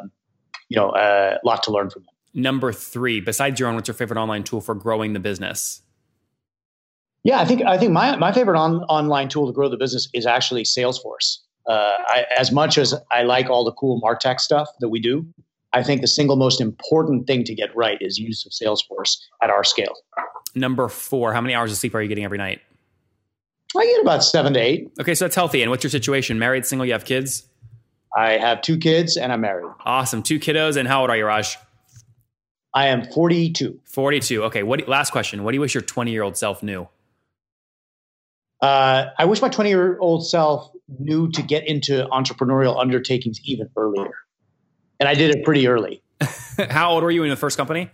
you 0.69 0.77
know, 0.77 0.95
a 0.95 1.39
lot 1.45 1.65
to 1.65 1.73
learn 1.73 1.91
from 1.91 2.03
him. 2.03 2.09
Number 2.35 2.73
three, 2.73 3.21
besides 3.21 3.59
your 3.59 3.69
own, 3.69 3.75
what's 3.75 3.89
your 3.89 3.95
favorite 3.95 4.19
online 4.19 4.45
tool 4.45 4.61
for 4.61 4.75
growing 4.75 5.13
the 5.13 5.21
business? 5.21 5.83
Yeah, 7.25 7.41
I 7.41 7.45
think 7.47 7.63
I 7.63 7.79
think 7.79 7.93
my 7.93 8.17
my 8.17 8.33
favorite 8.33 8.59
on, 8.59 8.83
online 8.85 9.29
tool 9.29 9.47
to 9.47 9.53
grow 9.53 9.69
the 9.69 9.77
business 9.77 10.09
is 10.13 10.27
actually 10.27 10.63
Salesforce. 10.63 11.39
Uh, 11.69 11.97
I, 12.07 12.27
as 12.37 12.53
much 12.53 12.77
as 12.79 12.95
I 13.11 13.23
like 13.23 13.49
all 13.49 13.65
the 13.65 13.73
cool 13.73 14.01
Martech 14.01 14.41
stuff 14.41 14.69
that 14.81 14.89
we 14.89 15.01
do, 15.01 15.27
I 15.73 15.83
think 15.83 16.03
the 16.03 16.07
single 16.07 16.37
most 16.37 16.61
important 16.61 17.27
thing 17.27 17.45
to 17.45 17.55
get 17.55 17.75
right 17.75 17.99
is 18.01 18.19
use 18.19 18.47
of 18.47 18.53
Salesforce 18.53 19.19
at 19.43 19.51
our 19.51 19.65
scale. 19.65 19.95
Number 20.55 20.89
four, 20.89 21.33
how 21.33 21.41
many 21.41 21.55
hours 21.55 21.73
of 21.73 21.79
sleep 21.79 21.95
are 21.95 22.03
you 22.03 22.09
getting 22.09 22.25
every 22.25 22.39
night? 22.39 22.61
I 23.77 23.85
get 23.85 24.03
about 24.03 24.23
seven 24.23 24.53
to 24.55 24.61
eight. 24.61 24.93
Okay, 25.01 25.15
so 25.15 25.25
that's 25.25 25.35
healthy. 25.35 25.63
And 25.63 25.71
what's 25.71 25.83
your 25.83 25.91
situation? 25.91 26.39
Married, 26.39 26.65
single? 26.65 26.87
You 26.87 26.93
have 26.93 27.05
kids? 27.05 27.49
I 28.17 28.33
have 28.33 28.63
two 28.63 28.79
kids 28.79 29.17
and 29.17 29.33
I'm 29.33 29.41
married. 29.41 29.69
Awesome, 29.85 30.23
two 30.23 30.39
kiddos. 30.39 30.77
And 30.77 30.87
how 30.87 31.01
old 31.01 31.11
are 31.11 31.17
you, 31.17 31.27
Raj? 31.27 31.59
I 32.73 32.87
am 32.89 33.05
42. 33.05 33.81
42. 33.85 34.45
Okay. 34.45 34.63
What 34.63 34.87
last 34.89 35.11
question. 35.11 35.45
What 35.45 35.53
do 35.53 35.57
you 35.57 35.61
wish 35.61 35.75
your 35.75 35.83
20 35.83 36.11
year 36.11 36.23
old 36.23 36.37
self 36.37 36.63
knew? 36.63 36.89
Uh, 38.61 39.07
I 39.19 39.25
wish 39.25 39.43
my 39.43 39.49
20 39.49 39.71
year 39.71 39.99
old 39.99 40.27
self 40.27 40.71
knew 40.89 41.31
to 41.33 41.43
get 41.43 41.67
into 41.67 42.07
entrepreneurial 42.13 42.81
undertakings 42.81 43.41
even 43.45 43.69
earlier. 43.77 44.15
And 45.01 45.09
I 45.09 45.15
did 45.15 45.35
it 45.35 45.45
pretty 45.45 45.67
early. 45.69 46.03
How 46.71 46.91
old 46.91 47.03
were 47.03 47.11
you 47.11 47.25
in 47.25 47.31
the 47.31 47.37
first 47.37 47.57
company? 47.57 47.91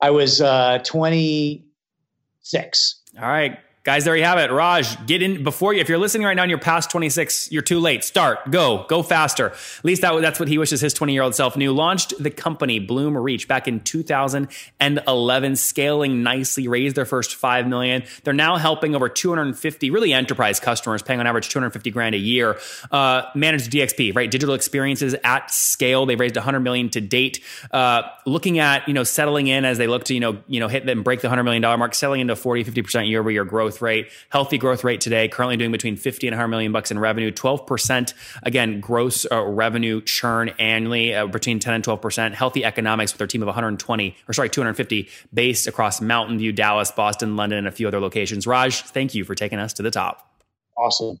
I 0.00 0.10
was 0.10 0.40
uh, 0.40 0.78
26. 0.84 3.00
All 3.20 3.28
right. 3.28 3.58
Guys, 3.84 4.06
there 4.06 4.16
you 4.16 4.24
have 4.24 4.38
it. 4.38 4.50
Raj, 4.50 5.04
get 5.04 5.20
in 5.20 5.44
before 5.44 5.74
you. 5.74 5.80
If 5.82 5.90
you're 5.90 5.98
listening 5.98 6.26
right 6.26 6.32
now 6.32 6.44
and 6.44 6.48
you're 6.48 6.58
past 6.58 6.90
26, 6.90 7.52
you're 7.52 7.60
too 7.60 7.80
late. 7.80 8.02
Start, 8.02 8.50
go, 8.50 8.86
go 8.88 9.02
faster. 9.02 9.48
At 9.48 9.84
least 9.84 10.00
that, 10.00 10.18
that's 10.22 10.40
what 10.40 10.48
he 10.48 10.56
wishes 10.56 10.80
his 10.80 10.94
20 10.94 11.12
year 11.12 11.20
old 11.20 11.34
self 11.34 11.54
knew. 11.54 11.70
Launched 11.70 12.14
the 12.18 12.30
company 12.30 12.80
Bloomreach 12.80 13.46
back 13.46 13.68
in 13.68 13.80
2011, 13.80 15.56
scaling 15.56 16.22
nicely, 16.22 16.66
raised 16.66 16.96
their 16.96 17.04
first 17.04 17.34
5 17.34 17.68
million. 17.68 18.04
They're 18.22 18.32
now 18.32 18.56
helping 18.56 18.96
over 18.96 19.10
250 19.10 19.90
really 19.90 20.14
enterprise 20.14 20.60
customers, 20.60 21.02
paying 21.02 21.20
on 21.20 21.26
average 21.26 21.50
250 21.50 21.90
grand 21.90 22.14
a 22.14 22.18
year. 22.18 22.58
Uh, 22.90 23.24
managed 23.34 23.70
DXP, 23.70 24.16
right? 24.16 24.30
Digital 24.30 24.54
experiences 24.54 25.14
at 25.22 25.50
scale. 25.50 26.06
They've 26.06 26.18
raised 26.18 26.36
100 26.36 26.60
million 26.60 26.88
to 26.88 27.02
date. 27.02 27.44
Uh, 27.70 28.04
looking 28.24 28.58
at, 28.60 28.88
you 28.88 28.94
know, 28.94 29.04
settling 29.04 29.46
in 29.46 29.66
as 29.66 29.76
they 29.76 29.88
look 29.88 30.04
to, 30.04 30.14
you 30.14 30.20
know, 30.20 30.38
you 30.48 30.60
know, 30.60 30.68
hit 30.68 30.88
and 30.88 31.04
break 31.04 31.20
the 31.20 31.28
$100 31.28 31.44
million 31.44 31.60
mark, 31.60 31.94
selling 31.94 32.22
into 32.22 32.34
40, 32.34 32.64
50% 32.64 33.10
year 33.10 33.20
over 33.20 33.30
year 33.30 33.44
growth 33.44 33.73
growth 33.74 33.82
rate, 33.82 34.08
healthy 34.30 34.58
growth 34.58 34.84
rate 34.84 35.00
today, 35.00 35.28
currently 35.28 35.56
doing 35.56 35.72
between 35.72 35.96
50 35.96 36.28
and 36.28 36.34
100 36.34 36.48
million 36.48 36.72
bucks 36.72 36.90
in 36.90 36.98
revenue, 36.98 37.30
12% 37.30 38.14
again, 38.42 38.80
gross 38.80 39.26
uh, 39.30 39.42
revenue 39.42 40.00
churn 40.02 40.50
annually 40.58 41.14
uh, 41.14 41.26
between 41.26 41.58
10 41.58 41.74
and 41.74 41.84
12%, 41.84 42.34
healthy 42.34 42.64
economics 42.64 43.12
with 43.12 43.18
their 43.18 43.26
team 43.26 43.42
of 43.42 43.46
120 43.46 44.16
or 44.28 44.32
sorry, 44.32 44.48
250 44.48 45.08
based 45.32 45.66
across 45.66 46.00
Mountain 46.00 46.38
View, 46.38 46.52
Dallas, 46.52 46.90
Boston, 46.92 47.36
London, 47.36 47.58
and 47.58 47.66
a 47.66 47.72
few 47.72 47.88
other 47.88 48.00
locations. 48.00 48.46
Raj, 48.46 48.82
thank 48.82 49.14
you 49.14 49.24
for 49.24 49.34
taking 49.34 49.58
us 49.58 49.72
to 49.74 49.82
the 49.82 49.90
top. 49.90 50.30
Awesome. 50.76 51.18